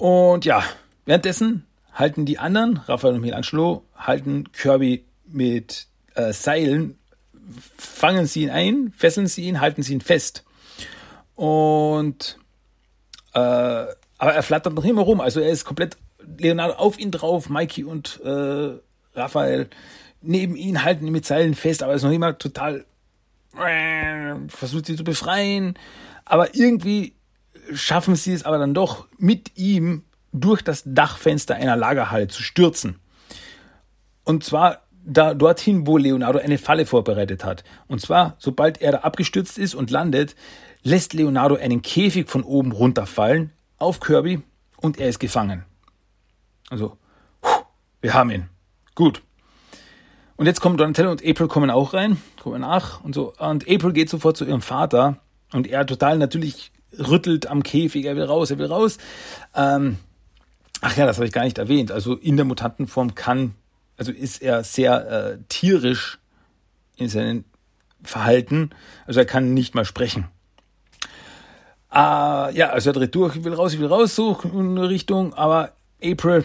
[0.00, 0.64] Und ja,
[1.04, 6.98] währenddessen halten die anderen, Raphael und Michelangelo, halten Kirby mit äh, Seilen,
[7.76, 10.44] fangen sie ihn ein, fesseln sie ihn, halten sie ihn fest.
[11.34, 12.38] Und
[13.34, 15.98] äh, aber er flattert noch immer rum, also er ist komplett
[16.38, 18.70] Leonardo auf ihn drauf, Mikey und äh,
[19.14, 19.68] Raphael
[20.22, 22.86] neben ihn halten ihn mit Seilen fest, aber er ist noch immer total
[23.54, 25.74] äh, versucht sie zu befreien,
[26.24, 27.12] aber irgendwie
[27.72, 32.98] schaffen sie es aber dann doch, mit ihm durch das Dachfenster einer Lagerhalle zu stürzen.
[34.24, 37.64] Und zwar da dorthin, wo Leonardo eine Falle vorbereitet hat.
[37.88, 40.36] Und zwar, sobald er da abgestürzt ist und landet,
[40.82, 44.42] lässt Leonardo einen Käfig von oben runterfallen auf Kirby
[44.76, 45.64] und er ist gefangen.
[46.68, 46.96] Also,
[48.00, 48.48] wir haben ihn.
[48.94, 49.22] Gut.
[50.36, 53.34] Und jetzt kommen Donatello und April kommen auch rein, kommen nach und so.
[53.38, 55.18] Und April geht sofort zu ihrem Vater
[55.52, 58.98] und er total natürlich rüttelt am Käfig, er will raus, er will raus.
[59.54, 59.98] Ähm,
[60.80, 61.92] ach ja, das habe ich gar nicht erwähnt.
[61.92, 63.54] Also in der Mutantenform kann,
[63.96, 66.18] also ist er sehr äh, tierisch
[66.96, 67.44] in seinem
[68.02, 68.70] Verhalten.
[69.06, 70.28] Also er kann nicht mal sprechen.
[71.92, 71.96] Äh,
[72.54, 75.34] ja, also er dreht durch, ich will raus, ich will raus, so in eine Richtung,
[75.34, 75.72] aber
[76.02, 76.44] April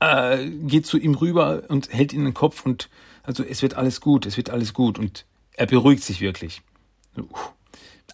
[0.00, 2.88] äh, geht zu ihm rüber und hält ihn in den Kopf und
[3.22, 6.62] also es wird alles gut, es wird alles gut und er beruhigt sich wirklich.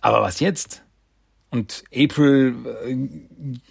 [0.03, 0.83] Aber was jetzt?
[1.51, 2.55] Und April
[2.87, 2.97] äh,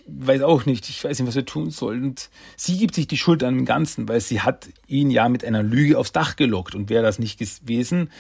[0.07, 2.01] weiß auch nicht, ich weiß nicht, was er tun soll.
[2.01, 5.43] Und sie gibt sich die Schuld an dem Ganzen, weil sie hat ihn ja mit
[5.43, 6.75] einer Lüge aufs Dach gelockt.
[6.75, 8.11] Und wäre das nicht gewesen,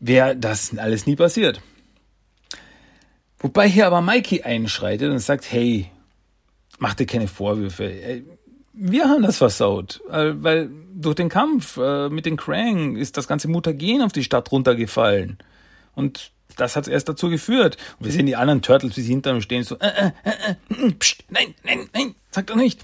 [0.00, 1.60] wäre das alles nie passiert.
[3.38, 5.90] Wobei hier aber Mikey einschreitet und sagt, hey,
[6.78, 8.22] mach dir keine Vorwürfe.
[8.72, 13.28] Wir haben das versaut, äh, weil durch den Kampf äh, mit den Krang ist das
[13.28, 15.36] ganze Mutagen auf die Stadt runtergefallen.
[15.94, 17.76] Und das hat erst dazu geführt.
[17.98, 20.30] Und wir sehen die anderen Turtles, wie sie hinter ihm stehen, so, äh, äh,
[20.68, 22.80] äh, pst, nein, nein, nein, sag doch nicht.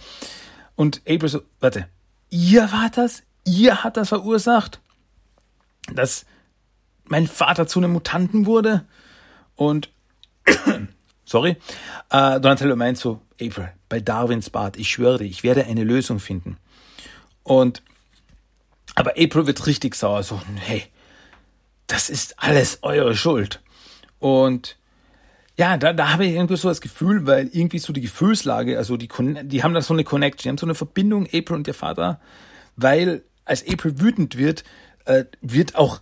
[0.76, 1.88] Und April so, warte,
[2.30, 3.22] ihr wart das?
[3.44, 4.80] Ihr hat das verursacht?
[5.92, 6.26] Dass
[7.04, 8.86] mein Vater zu einem Mutanten wurde?
[9.56, 9.90] Und
[11.24, 11.56] sorry,
[12.10, 16.20] äh, Donatello meint so, April, bei Darwins Bad, ich schwöre dir, ich werde eine Lösung
[16.20, 16.56] finden.
[17.42, 17.82] Und,
[18.94, 20.84] aber April wird richtig sauer, so, hey,
[21.90, 23.60] das ist alles eure Schuld.
[24.18, 24.76] Und,
[25.56, 28.96] ja, da, da habe ich irgendwie so das Gefühl, weil irgendwie so die Gefühlslage, also
[28.96, 29.08] die,
[29.44, 32.20] die haben da so eine Connection, die haben so eine Verbindung, April und ihr Vater,
[32.76, 34.64] weil als April wütend wird,
[35.04, 36.00] äh, wird auch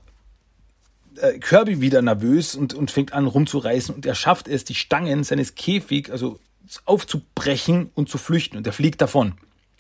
[1.16, 5.24] äh, Kirby wieder nervös und, und fängt an rumzureißen und er schafft es, die Stangen
[5.24, 6.39] seines Käfig, also
[6.84, 9.34] aufzubrechen und zu flüchten und er fliegt davon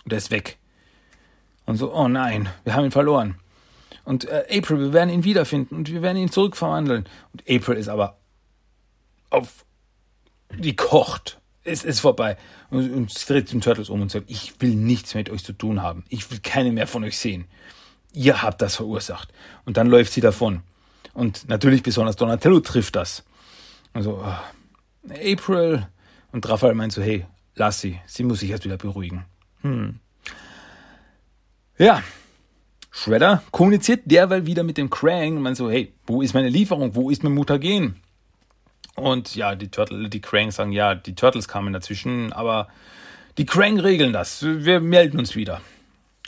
[0.04, 0.56] und er ist weg.
[1.66, 3.36] Und so, oh nein, wir haben ihn verloren.
[4.08, 7.04] Und äh, April, wir werden ihn wiederfinden und wir werden ihn zurückverwandeln.
[7.34, 8.16] Und April ist aber
[9.28, 9.66] auf,
[10.56, 11.38] die kocht.
[11.62, 12.38] Es ist vorbei.
[12.70, 15.82] Und, und dreht zum Turtles um und sagt, ich will nichts mit euch zu tun
[15.82, 16.04] haben.
[16.08, 17.48] Ich will keine mehr von euch sehen.
[18.14, 19.30] Ihr habt das verursacht.
[19.66, 20.62] Und dann läuft sie davon.
[21.12, 23.26] Und natürlich besonders Donatello trifft das.
[23.92, 25.86] Also, oh, April.
[26.32, 28.00] Und Raphael meint so, hey, lass sie.
[28.06, 29.26] Sie muss sich erst wieder beruhigen.
[29.60, 30.00] Hm.
[31.76, 32.02] Ja.
[32.98, 36.96] Shredder kommuniziert derweil wieder mit dem Krang und meint so, hey, wo ist meine Lieferung?
[36.96, 38.00] Wo ist mein Mutagen?
[38.96, 42.66] Und ja, die Turtle, die Krang sagen, ja, die Turtles kamen dazwischen, aber
[43.38, 44.42] die Krang regeln das.
[44.42, 45.60] Wir melden uns wieder.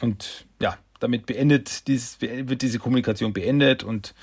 [0.00, 4.14] Und ja, damit beendet dieses, wird diese Kommunikation beendet und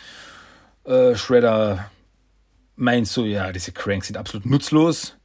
[0.86, 1.92] äh, Shredder
[2.78, 5.18] meint so, ja, diese Cranks sind absolut nutzlos.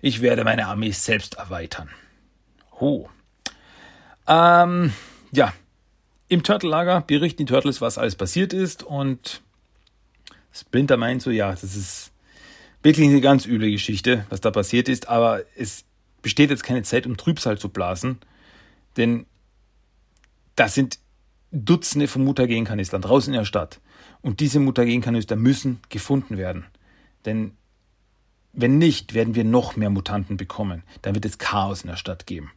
[0.00, 1.88] Ich werde meine Armee selbst erweitern.
[2.80, 3.08] Ho.
[4.26, 4.92] Ähm,
[5.30, 5.52] ja,
[6.34, 9.42] im Turtle-Lager berichten die Turtles, was alles passiert ist und
[10.52, 12.12] Splinter meint so, ja, das ist
[12.82, 15.84] wirklich eine ganz üble Geschichte, was da passiert ist, aber es
[16.22, 18.18] besteht jetzt keine Zeit, um Trübsal zu blasen,
[18.96, 19.26] denn
[20.56, 20.98] das sind
[21.50, 23.80] Dutzende von Mutagenkanistern draußen in der Stadt.
[24.22, 26.64] Und diese Mutagenkanister müssen gefunden werden.
[27.26, 27.56] Denn
[28.52, 30.82] wenn nicht, werden wir noch mehr Mutanten bekommen.
[31.02, 32.50] Dann wird es Chaos in der Stadt geben.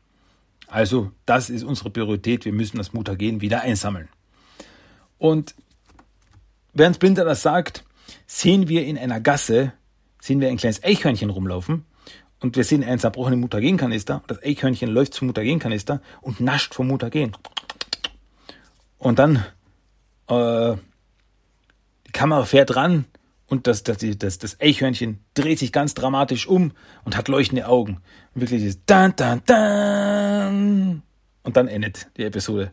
[0.68, 2.46] Also, das ist unsere Priorität.
[2.46, 4.10] Wir müssen das Mutagen wieder einsammeln.
[5.18, 5.56] Und
[6.74, 7.86] während Splinter das sagt,
[8.26, 9.74] sehen wir in einer Gasse,
[10.20, 11.86] sehen wir ein kleines Eichhörnchen rumlaufen.
[12.40, 14.22] Und wir sehen einen zerbrochenen Mutagenkanister.
[14.28, 17.36] Das Eichhörnchen läuft zum Mutagenkanister und nascht vom Mutagen.
[19.00, 19.44] Und dann
[20.28, 20.76] äh,
[22.06, 23.06] die Kamera fährt ran
[23.48, 26.74] und das, das, das, das Eichhörnchen dreht sich ganz dramatisch um
[27.06, 28.02] und hat leuchtende Augen.
[28.36, 30.17] Und wirklich dieses Dan, Dan, Dan.
[31.44, 32.72] Und dann endet die Episode.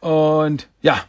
[0.00, 1.04] Und ja,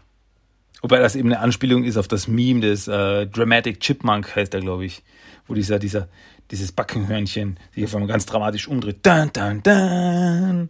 [0.81, 4.61] wobei das eben eine Anspielung ist auf das Meme des äh, Dramatic Chipmunk, heißt er,
[4.61, 5.03] glaube ich,
[5.47, 6.07] wo dieser, dieser,
[6.51, 8.99] dieses Backenhörnchen sich auf einmal ganz dramatisch umdreht.
[9.03, 10.69] Dan, dan, dan.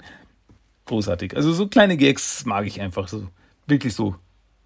[0.86, 1.36] Großartig.
[1.36, 3.28] Also so kleine Gags mag ich einfach so.
[3.68, 4.16] Wirklich so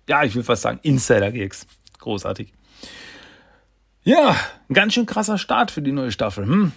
[0.08, 1.66] ja, ich will fast sagen, Insider-Gigs.
[2.00, 2.54] Großartig.
[4.04, 4.36] Ja,
[4.70, 6.46] ein ganz schön krasser Start für die neue Staffel.
[6.46, 6.74] Hm?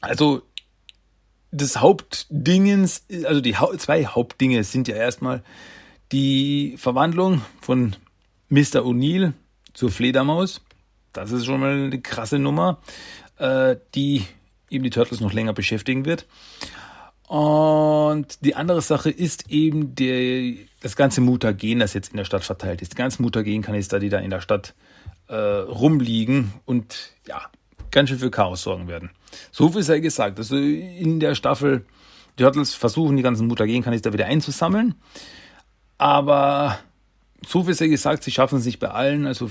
[0.00, 0.42] Also,
[1.54, 5.42] das Hauptdingens, also die zwei Hauptdinge sind ja erstmal
[6.10, 7.94] die Verwandlung von
[8.48, 8.82] Mr.
[8.82, 9.32] O'Neill
[9.72, 10.62] zur Fledermaus.
[11.12, 12.78] Das ist schon mal eine krasse Nummer,
[13.38, 14.24] äh, die
[14.68, 16.26] eben die Turtles noch länger beschäftigen wird.
[17.28, 22.44] Und die andere Sache ist eben der, das ganze Mutagen, das jetzt in der Stadt
[22.44, 22.92] verteilt ist.
[22.92, 24.74] Die ganzen Mutagen-Kanister, die da in der Stadt
[25.28, 27.42] äh, rumliegen und ja,
[27.94, 29.10] ganz schön für Chaos sorgen werden.
[29.52, 30.38] So viel sei gesagt.
[30.38, 31.86] Also in der Staffel
[32.36, 34.96] Turtles versuchen die ganzen Mutagen-Kanister wieder einzusammeln.
[35.96, 36.78] Aber
[37.46, 39.26] so viel sei gesagt, sie schaffen es nicht bei allen.
[39.26, 39.48] Also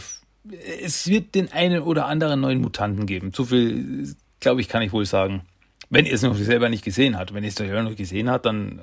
[0.81, 3.31] es wird den einen oder anderen neuen Mutanten geben.
[3.33, 5.43] So viel, glaube ich, kann ich wohl sagen.
[5.89, 7.33] Wenn ihr es noch selber nicht gesehen habt.
[7.33, 8.81] Wenn ihr es euch noch gesehen habt, dann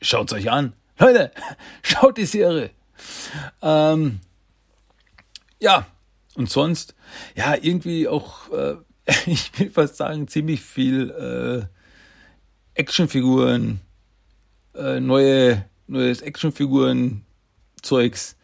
[0.00, 0.72] schaut es euch an.
[0.98, 1.32] Leute,
[1.82, 2.70] schaut die Serie.
[3.60, 4.20] Ähm,
[5.60, 5.86] ja,
[6.36, 6.94] und sonst,
[7.36, 8.76] ja, irgendwie auch, äh,
[9.26, 11.66] ich will fast sagen, ziemlich viel äh,
[12.74, 13.80] Actionfiguren,
[14.74, 18.36] äh, neue, neues Actionfiguren-Zeugs.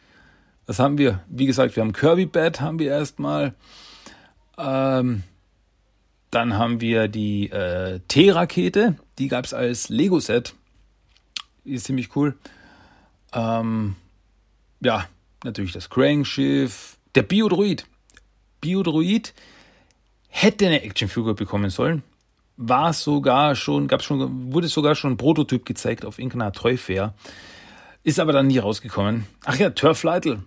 [0.67, 1.25] Was haben wir?
[1.29, 3.55] Wie gesagt, wir haben Kirby Bat, haben wir erstmal.
[4.57, 5.25] Ähm,
[6.31, 10.55] dann haben wir die äh, T-Rakete, die gab es als Lego-Set.
[11.65, 12.39] Die ist ziemlich cool.
[13.33, 13.97] Ähm,
[14.81, 15.09] ja,
[15.43, 17.00] natürlich das Krang-Schiff.
[17.15, 17.87] Der Biodroid.
[18.61, 19.35] Biodroid
[20.29, 22.03] hätte eine Actionfigur bekommen sollen.
[22.57, 26.79] War sogar schon, gab schon, wurde sogar schon ein Prototyp gezeigt auf irgendeiner Toy.
[28.03, 29.27] Ist aber dann nie rausgekommen.
[29.45, 30.45] Ach ja, Turf Lytle.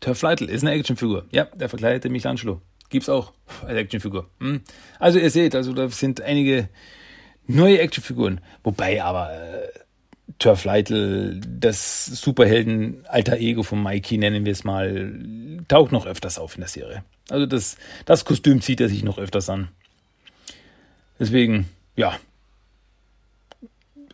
[0.00, 1.26] Turf Lytle ist eine Actionfigur.
[1.30, 2.60] Ja, der verkleidete Michelangelo.
[2.88, 3.32] Gibt's auch
[3.62, 4.28] als Actionfigur.
[4.40, 4.62] Hm.
[4.98, 6.68] Also ihr seht, also da sind einige
[7.46, 8.40] neue Actionfiguren.
[8.64, 9.68] Wobei aber äh,
[10.38, 15.12] Turf Lytle, das Superhelden alter Ego von Mikey, nennen wir es mal,
[15.68, 17.04] taucht noch öfters auf in der Serie.
[17.28, 19.68] Also das, das Kostüm zieht er sich noch öfters an.
[21.18, 22.18] Deswegen, ja,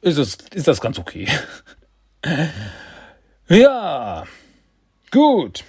[0.06, 1.28] ist das, ist das ganz okay.
[3.48, 4.24] ja,
[5.10, 5.64] gut.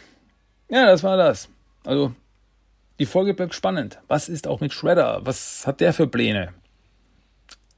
[0.69, 1.49] Ja, das war das.
[1.85, 2.13] Also,
[2.99, 3.99] die Folge bleibt spannend.
[4.07, 5.21] Was ist auch mit Shredder?
[5.23, 6.53] Was hat der für Pläne?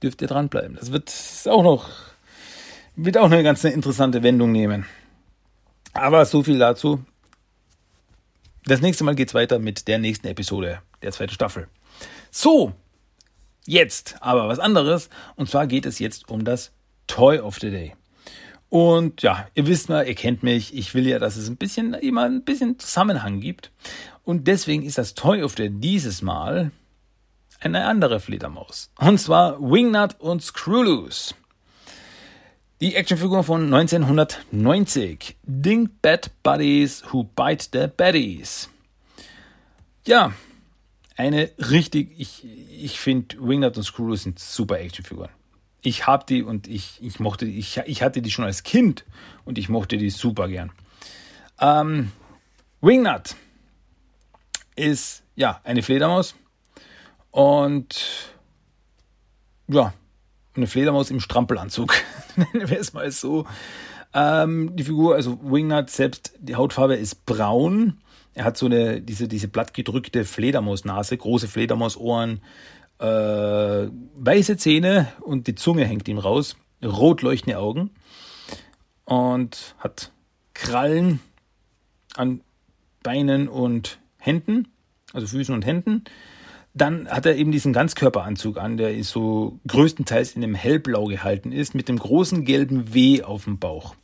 [0.01, 0.75] Dürft ihr dranbleiben.
[0.77, 1.13] Das wird
[1.45, 1.89] auch noch,
[3.05, 4.85] wird auch eine ganz interessante Wendung nehmen.
[5.93, 7.03] Aber so viel dazu.
[8.65, 11.67] Das nächste Mal geht's weiter mit der nächsten Episode der zweiten Staffel.
[12.29, 12.73] So,
[13.65, 15.09] jetzt aber was anderes.
[15.35, 16.71] Und zwar geht es jetzt um das
[17.07, 17.95] Toy of the Day.
[18.69, 20.75] Und ja, ihr wisst mal, ihr kennt mich.
[20.75, 23.71] Ich will ja, dass es ein bisschen immer ein bisschen Zusammenhang gibt.
[24.23, 26.71] Und deswegen ist das Toy of the dieses Mal
[27.61, 28.91] eine andere Fledermaus.
[28.97, 31.33] Und zwar Wingnut und Screwloose.
[32.81, 35.35] Die Actionfigur von 1990.
[35.43, 38.69] Dink Bad Buddies Who Bite the Baddies.
[40.05, 40.31] Ja,
[41.17, 45.29] eine richtig, ich, ich finde Wingnut und Screwloose sind super Actionfiguren.
[45.81, 49.03] Ich habe die und ich, ich mochte ich, ich hatte die schon als Kind
[49.43, 50.71] und ich mochte die super gern.
[51.59, 52.13] Ähm,
[52.79, 53.35] Wingnut
[54.77, 56.33] ist ja eine Fledermaus
[57.31, 58.33] und
[59.67, 59.93] ja,
[60.55, 61.93] eine Fledermaus im Strampelanzug,
[62.35, 63.45] nennen wir es mal so.
[64.13, 67.99] Ähm, die Figur, also Wingnut selbst, die Hautfarbe ist braun.
[68.33, 72.41] Er hat so eine, diese, diese blattgedrückte Fledermausnase, große Fledermausohren,
[72.99, 77.91] äh, weiße Zähne und die Zunge hängt ihm raus, rot leuchtende Augen
[79.05, 80.11] und hat
[80.53, 81.19] Krallen
[82.15, 82.41] an
[83.03, 84.67] Beinen und Händen,
[85.13, 86.03] also Füßen und Händen.
[86.73, 91.51] Dann hat er eben diesen Ganzkörperanzug an, der ist so größtenteils in dem hellblau gehalten
[91.51, 93.95] ist, mit dem großen gelben W auf dem Bauch.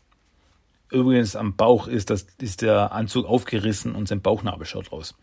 [0.91, 5.15] Übrigens am Bauch ist, das, ist der Anzug aufgerissen und sein Bauchnabel schaut raus.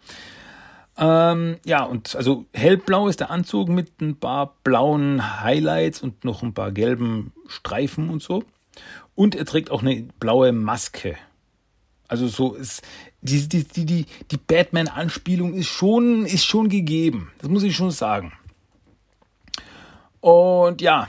[0.99, 6.43] Ähm, ja, und also hellblau ist der Anzug mit ein paar blauen Highlights und noch
[6.43, 8.45] ein paar gelben Streifen und so.
[9.15, 11.17] Und er trägt auch eine blaue Maske.
[12.13, 12.83] Also so ist
[13.23, 17.33] die, die, die, die, die Batman-Anspielung ist schon, ist schon gegeben.
[17.39, 18.35] Das muss ich schon sagen.
[20.21, 21.09] Und ja,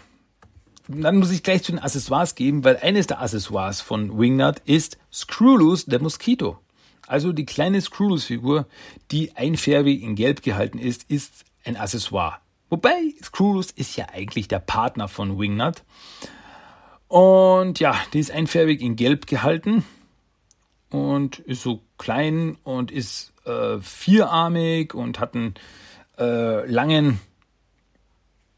[0.88, 4.98] dann muss ich gleich zu den Accessoires geben, weil eines der Accessoires von Wingnut ist
[5.12, 6.58] Screwloose, der Moskito.
[7.06, 8.66] Also die kleine Screwloose-Figur,
[9.12, 12.38] die einfärbig in Gelb gehalten ist, ist ein Accessoire.
[12.70, 15.84] Wobei Screwloose ist ja eigentlich der Partner von Wingnut.
[17.10, 19.84] Und ja, die ist einfärbig in Gelb gehalten
[20.94, 25.56] und ist so klein und ist äh, vierarmig und hat einen
[26.20, 27.20] äh, langen,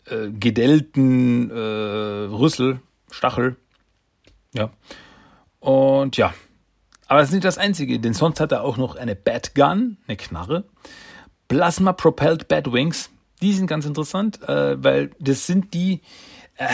[0.05, 3.55] äh, gedellten äh, Rüssel, Stachel.
[4.53, 4.69] Ja.
[5.61, 6.33] Und ja.
[7.07, 10.17] Aber das ist nicht das Einzige, denn sonst hat er auch noch eine Batgun, eine
[10.17, 10.65] Knarre.
[11.47, 13.11] Plasma Propelled Batwings.
[13.41, 16.01] Die sind ganz interessant, äh, weil das sind die,
[16.57, 16.67] äh,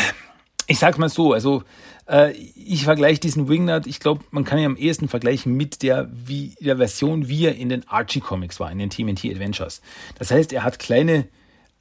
[0.65, 1.63] ich sag's mal so, also
[2.07, 6.09] äh, ich vergleiche diesen Wingnut, ich glaube, man kann ihn am ehesten vergleichen mit der,
[6.11, 9.81] wie, der Version, wie er in den Archie Comics war, in den TMNT Adventures.
[10.17, 11.27] Das heißt, er hat kleine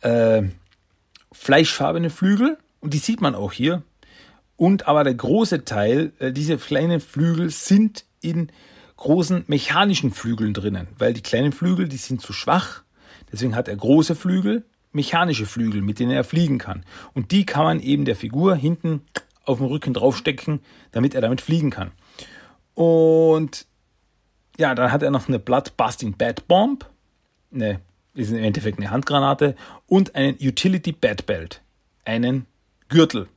[0.01, 0.43] äh,
[1.33, 3.83] fleischfarbene Flügel, Und die sieht man auch hier.
[4.57, 8.51] Und aber der große Teil, äh, diese kleinen Flügel sind in
[8.97, 12.83] großen mechanischen Flügeln drinnen, weil die kleinen Flügel, die sind zu schwach.
[13.33, 16.85] Deswegen hat er große Flügel, mechanische Flügel, mit denen er fliegen kann.
[17.15, 19.03] Und die kann man eben der Figur hinten
[19.51, 20.61] auf dem Rücken draufstecken,
[20.93, 21.93] damit er damit fliegen kann.
[22.75, 23.67] Und
[24.59, 26.89] ja, dann hat er noch eine Blood Busting Bad Bomb,
[27.53, 27.81] eine,
[28.15, 31.63] ist im Endeffekt eine Handgranate und einen Utility Bad Belt,
[32.05, 32.47] einen
[32.89, 33.29] Gürtel,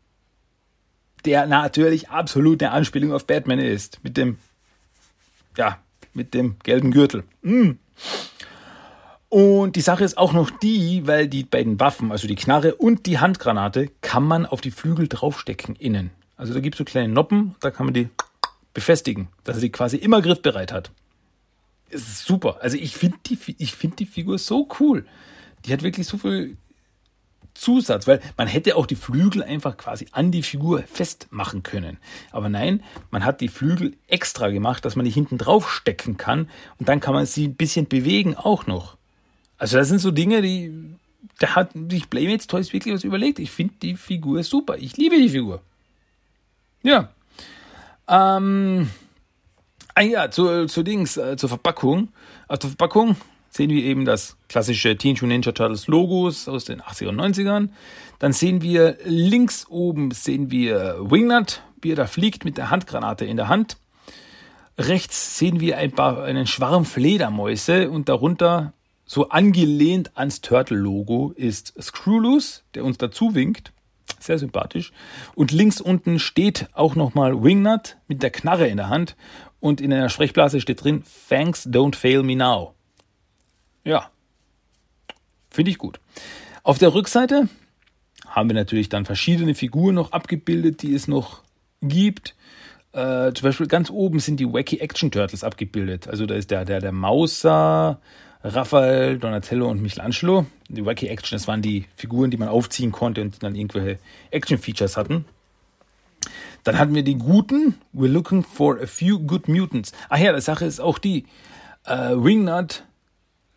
[1.26, 4.38] der natürlich absolut eine Anspielung auf Batman ist, mit dem,
[5.58, 5.80] ja,
[6.14, 7.24] mit dem gelben Gürtel.
[7.42, 7.72] Mm.
[9.34, 13.08] Und die Sache ist auch noch die, weil die beiden Waffen, also die Knarre und
[13.08, 16.12] die Handgranate, kann man auf die Flügel draufstecken innen.
[16.38, 18.10] Also da gibt es so kleine Noppen, da kann man die
[18.76, 20.92] befestigen, dass er die quasi immer griffbereit hat.
[21.90, 22.60] Es ist super.
[22.62, 25.04] Also ich finde die, ich finde die Figur so cool.
[25.66, 26.56] Die hat wirklich so viel
[27.56, 31.98] Zusatz, weil man hätte auch die Flügel einfach quasi an die Figur festmachen können.
[32.30, 36.52] Aber nein, man hat die Flügel extra gemacht, dass man die hinten drauf stecken kann
[36.78, 38.96] und dann kann man sie ein bisschen bewegen auch noch.
[39.64, 40.74] Also das sind so Dinge, die
[41.40, 43.40] da hat sich Playmates Toys wirklich was überlegt.
[43.40, 44.76] Ich finde die Figur super.
[44.78, 45.62] Ich liebe die Figur.
[46.82, 47.08] Ja.
[48.10, 48.90] Ähm,
[49.96, 52.10] ah ja, zu, zu Dings, äh, zur Verpackung.
[52.50, 53.16] Auf der Verpackung
[53.52, 57.70] sehen wir eben das klassische Teenage Ninja Turtles Logos aus den 80er und 90ern.
[58.20, 63.24] Dann sehen wir links oben sehen wir Wingnut, wie er da fliegt mit der Handgranate
[63.24, 63.78] in der Hand.
[64.78, 68.74] Rechts sehen wir ein paar, einen Schwarm Fledermäuse und darunter,
[69.14, 73.72] so angelehnt ans Turtle-Logo, ist Screwloose, der uns dazu winkt.
[74.20, 74.92] Sehr sympathisch.
[75.36, 79.16] Und links unten steht auch nochmal Wingnut mit der Knarre in der Hand.
[79.60, 82.74] Und in einer Sprechblase steht drin, Thanks, don't fail me now.
[83.84, 84.10] Ja,
[85.50, 86.00] finde ich gut.
[86.64, 87.50] Auf der Rückseite
[88.28, 91.44] haben wir natürlich dann verschiedene Figuren noch abgebildet, die es noch
[91.82, 92.36] gibt.
[92.94, 96.08] Äh, zum Beispiel ganz oben sind die Wacky Action Turtles abgebildet.
[96.08, 98.00] Also da ist der, der, der Mauser,
[98.44, 100.46] Raphael, Donatello und Michelangelo.
[100.68, 104.00] Die Wacky Action, das waren die Figuren, die man aufziehen konnte und die dann irgendwelche
[104.32, 105.26] Action-Features hatten.
[106.64, 107.76] Dann hatten wir die Guten.
[107.94, 109.92] We're looking for a few good mutants.
[110.10, 111.26] Ach ja, die Sache ist auch die.
[111.86, 112.86] Äh, Wingnut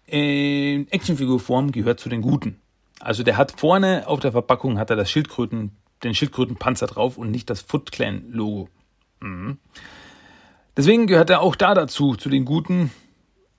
[0.07, 2.61] in Actionfigurform gehört zu den Guten.
[3.01, 5.73] Also der hat vorne auf der Verpackung hat er das Schildkröten,
[6.03, 8.69] den Schildkrötenpanzer drauf und nicht das Foot Clan Logo.
[9.21, 9.59] Mhm.
[10.77, 12.91] Deswegen gehört er auch da dazu, zu den Guten,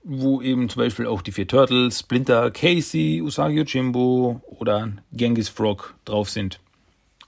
[0.04, 5.94] wo eben zum Beispiel auch die vier Turtles, Splinter, Casey, Usagi Jimbo oder Genghis Frog
[6.04, 6.60] drauf sind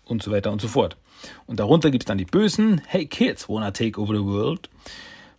[0.05, 0.97] und so weiter und so fort.
[1.47, 4.69] Und darunter gibt es dann die Bösen, Hey Kids, wanna take over the world?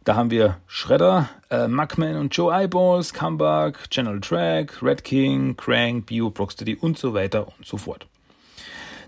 [0.03, 6.07] Da haben wir Shredder, äh, Mugman und Joe Eyeballs, Comeback, General Track, Red King, Crank,
[6.07, 8.07] Bio, Proxtity und so weiter und so fort.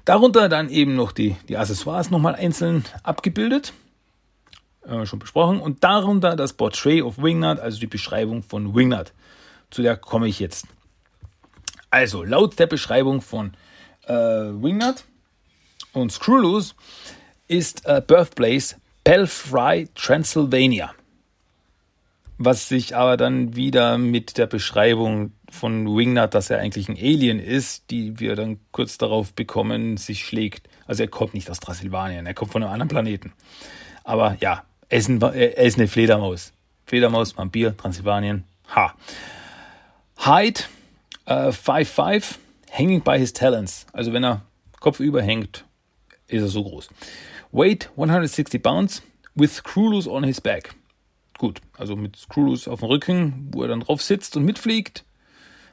[0.06, 3.74] Darunter dann eben noch die, die Accessoires nochmal einzeln abgebildet.
[4.86, 5.62] Äh, schon besprochen.
[5.62, 9.14] Und darunter das Portrait of Wingnut, also die Beschreibung von Wingnut.
[9.70, 10.68] Zu der komme ich jetzt.
[11.90, 13.54] Also, laut der Beschreibung von
[14.08, 15.06] äh, Wingnut
[15.94, 16.74] und Screwloose
[17.48, 20.94] ist äh, Birthplace Belfry, Transylvania.
[22.38, 27.40] Was sich aber dann wieder mit der Beschreibung von Wingnut, dass er eigentlich ein Alien
[27.40, 30.68] ist, die wir dann kurz darauf bekommen, sich schlägt.
[30.88, 33.34] Also er kommt nicht aus Transsilvanien, er kommt von einem anderen Planeten.
[34.04, 34.64] Aber ja,
[34.94, 36.54] er ist, ein, eine Fledermaus.
[36.86, 38.44] Fledermaus, Vampir, Transsilvanien,
[38.76, 38.94] ha.
[40.24, 40.70] Height,
[41.28, 42.38] 5'5", uh,
[42.70, 43.88] hanging by his talents.
[43.92, 44.42] Also wenn er
[44.80, 45.66] kopfüber hängt,
[46.28, 46.90] ist er so groß.
[47.52, 49.02] Weight 160 pounds
[49.34, 50.76] with Screwloose on his back.
[51.40, 55.04] Gut, also mit Screwloose auf dem Rücken, wo er dann drauf sitzt und mitfliegt,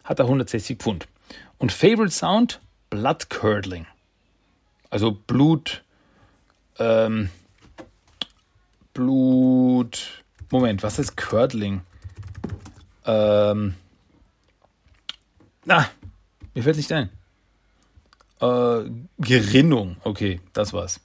[0.03, 1.07] hat er 160 Pfund.
[1.59, 2.61] Und Favorite Sound?
[2.89, 3.87] Blood Curdling.
[4.89, 5.85] Also Blut,
[6.79, 7.29] ähm,
[8.93, 11.83] Blut, Moment, was ist Curdling?
[13.07, 13.75] Ähm,
[15.65, 15.87] na,
[16.55, 17.11] mir fällt nicht ein.
[18.41, 21.01] Äh, Gerinnung, okay, das war's.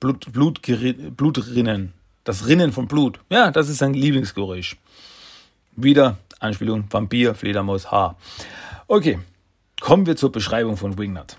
[0.00, 1.92] Blut, Blut, Blutrinnen.
[2.24, 3.18] Das Rinnen von Blut.
[3.30, 4.76] Ja, das ist sein Lieblingsgeräusch.
[5.74, 8.16] Wieder Anspielung Vampir, Fledermaus, Haar.
[8.86, 9.18] Okay,
[9.80, 11.36] kommen wir zur Beschreibung von Wingnut.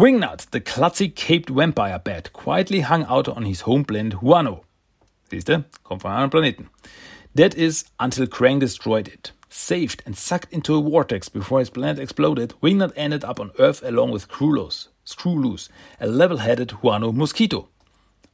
[0.00, 4.62] Wingnut, the clumsy caped vampire bat, quietly hung out on his home planet Huano.
[5.30, 6.70] Siehste, kommt von einem Planeten.
[7.34, 9.32] That is until Krang destroyed it.
[9.50, 13.82] Saved and sucked into a vortex before his planet exploded, Wingnut ended up on Earth
[13.82, 15.68] along with Krulos, Screw Loose,
[16.00, 17.68] a level-headed Huano Mosquito.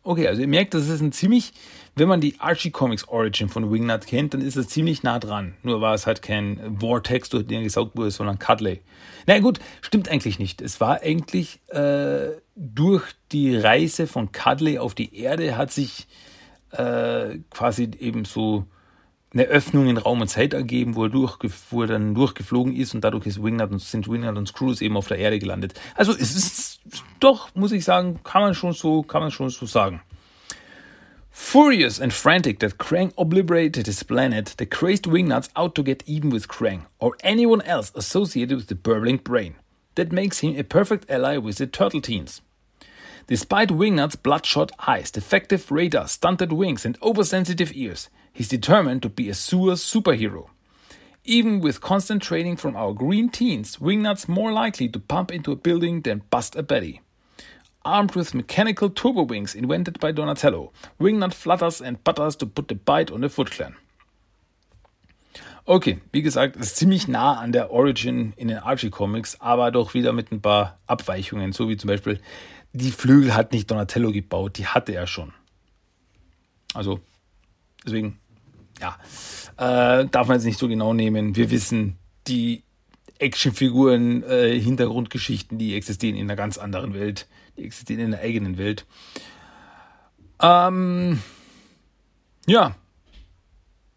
[0.05, 1.53] Okay, also ihr merkt, das ist ein ziemlich,
[1.97, 5.55] wenn man die Archie Comics Origin von Wingnut kennt, dann ist es ziemlich nah dran.
[5.62, 8.82] Nur war es halt kein Vortex, durch den er gesaugt wurde, sondern Cuddley.
[9.26, 10.61] Na gut, stimmt eigentlich nicht.
[10.61, 16.07] Es war eigentlich äh, durch die Reise von Cuddley auf die Erde hat sich
[16.72, 18.66] äh, quasi eben so
[19.32, 23.03] eine Öffnung in Raum und Zeit ergeben, wo er, wo er dann durchgeflogen ist und
[23.05, 25.80] dadurch ist Wingnut und, sind Wingnut und Screws eben auf der Erde gelandet.
[25.94, 26.80] Also es ist
[27.20, 30.03] doch, muss ich sagen, kann man schon so, kann man schon so sagen.
[31.39, 36.30] Furious and frantic that Krang obliterated his planet, the crazed Wingnuts out to get even
[36.30, 39.55] with Krang, or anyone else associated with the burbling brain.
[39.97, 42.41] That makes him a perfect ally with the Turtle Teens.
[43.26, 49.30] Despite Wingnut's bloodshot eyes, defective radar, stunted wings, and oversensitive ears, He's determined to be
[49.30, 50.51] a sewer superhero.
[51.24, 55.57] Even with constant training from our green teens, Wingnut's more likely to pump into a
[55.57, 57.01] building than bust a Betty.
[57.87, 62.74] Armed with mechanical turbo wings invented by Donatello, Wingnut flutters and butters to put the
[62.74, 63.76] bite on the Foot Clan.
[65.64, 69.95] Okay, wie gesagt, ist ziemlich nah an der Origin in den Archie Comics, aber doch
[69.95, 72.20] wieder mit ein paar Abweichungen, so wie zum Beispiel
[72.72, 75.32] die Flügel hat nicht Donatello gebaut, die hatte er schon.
[76.74, 77.01] Also,
[77.84, 78.18] deswegen
[78.80, 78.97] ja,
[79.57, 81.37] äh, darf man jetzt nicht so genau nehmen.
[81.37, 82.62] Wir wissen, die
[83.19, 87.27] Actionfiguren, äh, Hintergrundgeschichten, die existieren in einer ganz anderen Welt.
[87.57, 88.85] Die existieren in der eigenen Welt.
[90.43, 91.21] Ähm,
[92.47, 92.75] ja.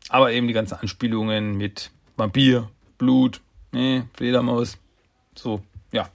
[0.09, 3.41] Aber eben die ganzen Anspielungen mit Vampir, Blut,
[3.71, 4.77] ne, Fledermaus.
[5.35, 5.61] So,
[5.91, 6.09] ja.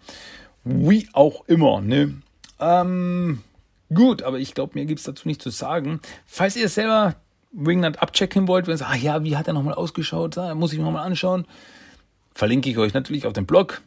[0.64, 2.14] Wie auch immer, ne?
[2.58, 3.42] Ähm,
[3.92, 6.00] gut, aber ich glaube, mir gibt es dazu nicht zu sagen.
[6.26, 7.16] Falls ihr selber
[7.52, 10.72] Wingnut abchecken wollt, wenn ihr sagt, ah ja, wie hat er nochmal ausgeschaut, ah, muss
[10.72, 11.46] ich mir nochmal anschauen,
[12.34, 13.82] verlinke ich euch natürlich auf dem Blog.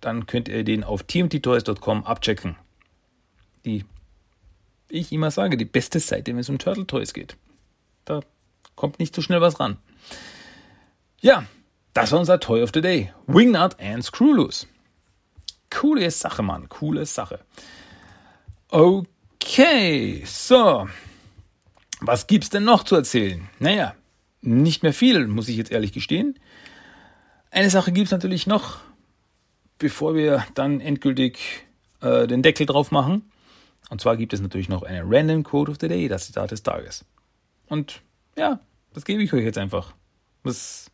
[0.00, 2.56] Dann könnt ihr den auf tmttoys.com abchecken.
[3.64, 3.84] Die,
[4.88, 7.36] ich immer sage, die beste Seite, wenn es um Turtle Toys geht.
[8.04, 8.20] Da
[8.74, 9.78] kommt nicht so schnell was ran.
[11.20, 11.44] Ja,
[11.94, 13.12] das war unser Toy of the Day.
[13.26, 14.66] Wingnut and Screwloose.
[15.70, 16.68] Coole Sache, Mann.
[16.68, 17.40] Coole Sache.
[18.68, 20.88] Okay, so.
[22.00, 23.48] Was gibt's denn noch zu erzählen?
[23.58, 23.94] Naja,
[24.42, 26.38] nicht mehr viel, muss ich jetzt ehrlich gestehen.
[27.50, 28.78] Eine Sache gibt's natürlich noch,
[29.78, 31.66] bevor wir dann endgültig
[32.00, 33.30] äh, den Deckel drauf machen.
[33.88, 36.62] Und zwar gibt es natürlich noch eine Random Code of the Day, das Zitat des
[36.62, 37.04] Tages.
[37.68, 38.02] Und
[38.36, 38.60] ja,
[38.94, 39.94] das gebe ich euch jetzt einfach.
[40.42, 40.90] Was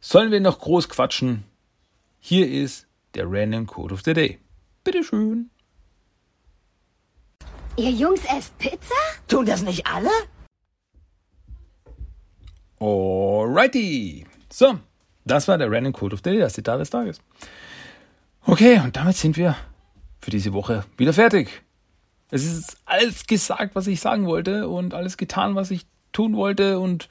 [0.00, 1.44] sollen wir noch groß quatschen?
[2.18, 4.38] Hier ist der Random Code of the Day.
[4.84, 5.50] Bitteschön.
[7.76, 8.94] Ihr Jungs esst Pizza?
[9.28, 10.10] Tun das nicht alle?
[12.78, 14.26] Alrighty.
[14.50, 14.78] So,
[15.24, 17.20] das war der Random Code of the Day, das Zitat des Tages.
[18.44, 19.56] Okay, und damit sind wir
[20.20, 21.62] für diese Woche wieder fertig.
[22.30, 26.78] Es ist alles gesagt, was ich sagen wollte und alles getan, was ich tun wollte
[26.78, 27.08] und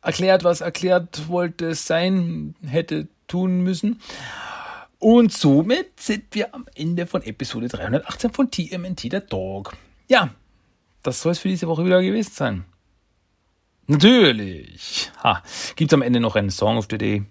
[0.00, 4.00] erklärt, was erklärt wollte sein hätte tun müssen.
[4.98, 9.76] Und somit sind wir am Ende von Episode 318 von TMNT der Dog.
[10.08, 10.30] Ja,
[11.02, 12.64] das soll es für diese Woche wieder gewesen sein.
[13.86, 15.10] Natürlich.
[15.22, 15.42] Ha,
[15.76, 17.24] gibt am Ende noch einen Song of the Day.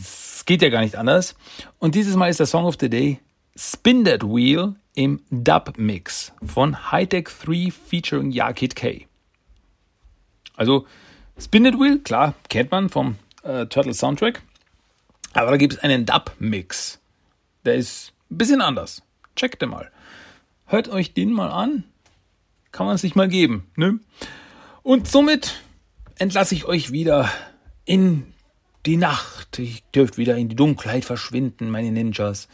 [0.00, 1.34] Das geht ja gar nicht anders.
[1.78, 3.20] Und dieses Mal ist der Song of the Day
[3.54, 9.06] Spin That Wheel im Dub Mix von Hightech 3 featuring Yakid K.
[10.56, 10.86] Also
[11.38, 14.40] Spin That Wheel, klar, kennt man vom äh, Turtle Soundtrack.
[15.34, 16.98] Aber da gibt es einen Dub-Mix.
[17.66, 19.02] Der ist ein bisschen anders.
[19.36, 19.90] Checkt den mal.
[20.64, 21.84] Hört euch den mal an.
[22.72, 23.70] Kann man sich mal geben.
[23.76, 24.00] Ne?
[24.82, 25.60] Und somit
[26.18, 27.30] entlasse ich euch wieder
[27.84, 28.29] in
[28.86, 29.58] die Nacht.
[29.58, 32.48] Ich dürft wieder in die Dunkelheit verschwinden, meine Ninjas.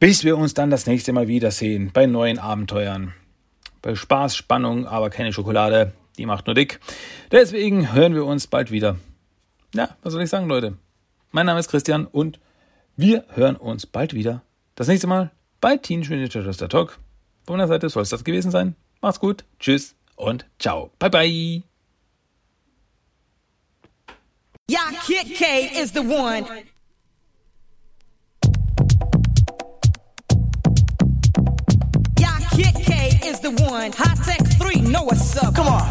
[0.00, 3.14] Bis wir uns dann das nächste Mal wiedersehen bei neuen Abenteuern.
[3.82, 5.92] Bei Spaß, Spannung, aber keine Schokolade.
[6.18, 6.80] Die macht nur dick.
[7.30, 8.96] Deswegen hören wir uns bald wieder.
[9.74, 10.76] Ja, was soll ich sagen, Leute?
[11.30, 12.40] Mein Name ist Christian und
[12.96, 14.42] wir hören uns bald wieder.
[14.74, 16.98] Das nächste Mal bei Teenage Mutant Ninja Talk.
[17.46, 18.74] Von meiner Seite soll es das gewesen sein.
[19.00, 20.90] Macht's gut, tschüss und ciao.
[20.98, 21.67] Bye bye.
[24.70, 26.44] Ja, Kid K is the one.
[32.20, 33.92] Ja, Kid K is the one.
[33.92, 35.54] High Tech 3, know what's up.
[35.54, 35.90] Come on.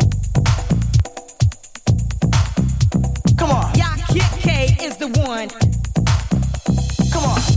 [3.35, 3.73] Come on.
[3.75, 5.49] Yeah, Kid K is the one.
[7.11, 7.56] Come on.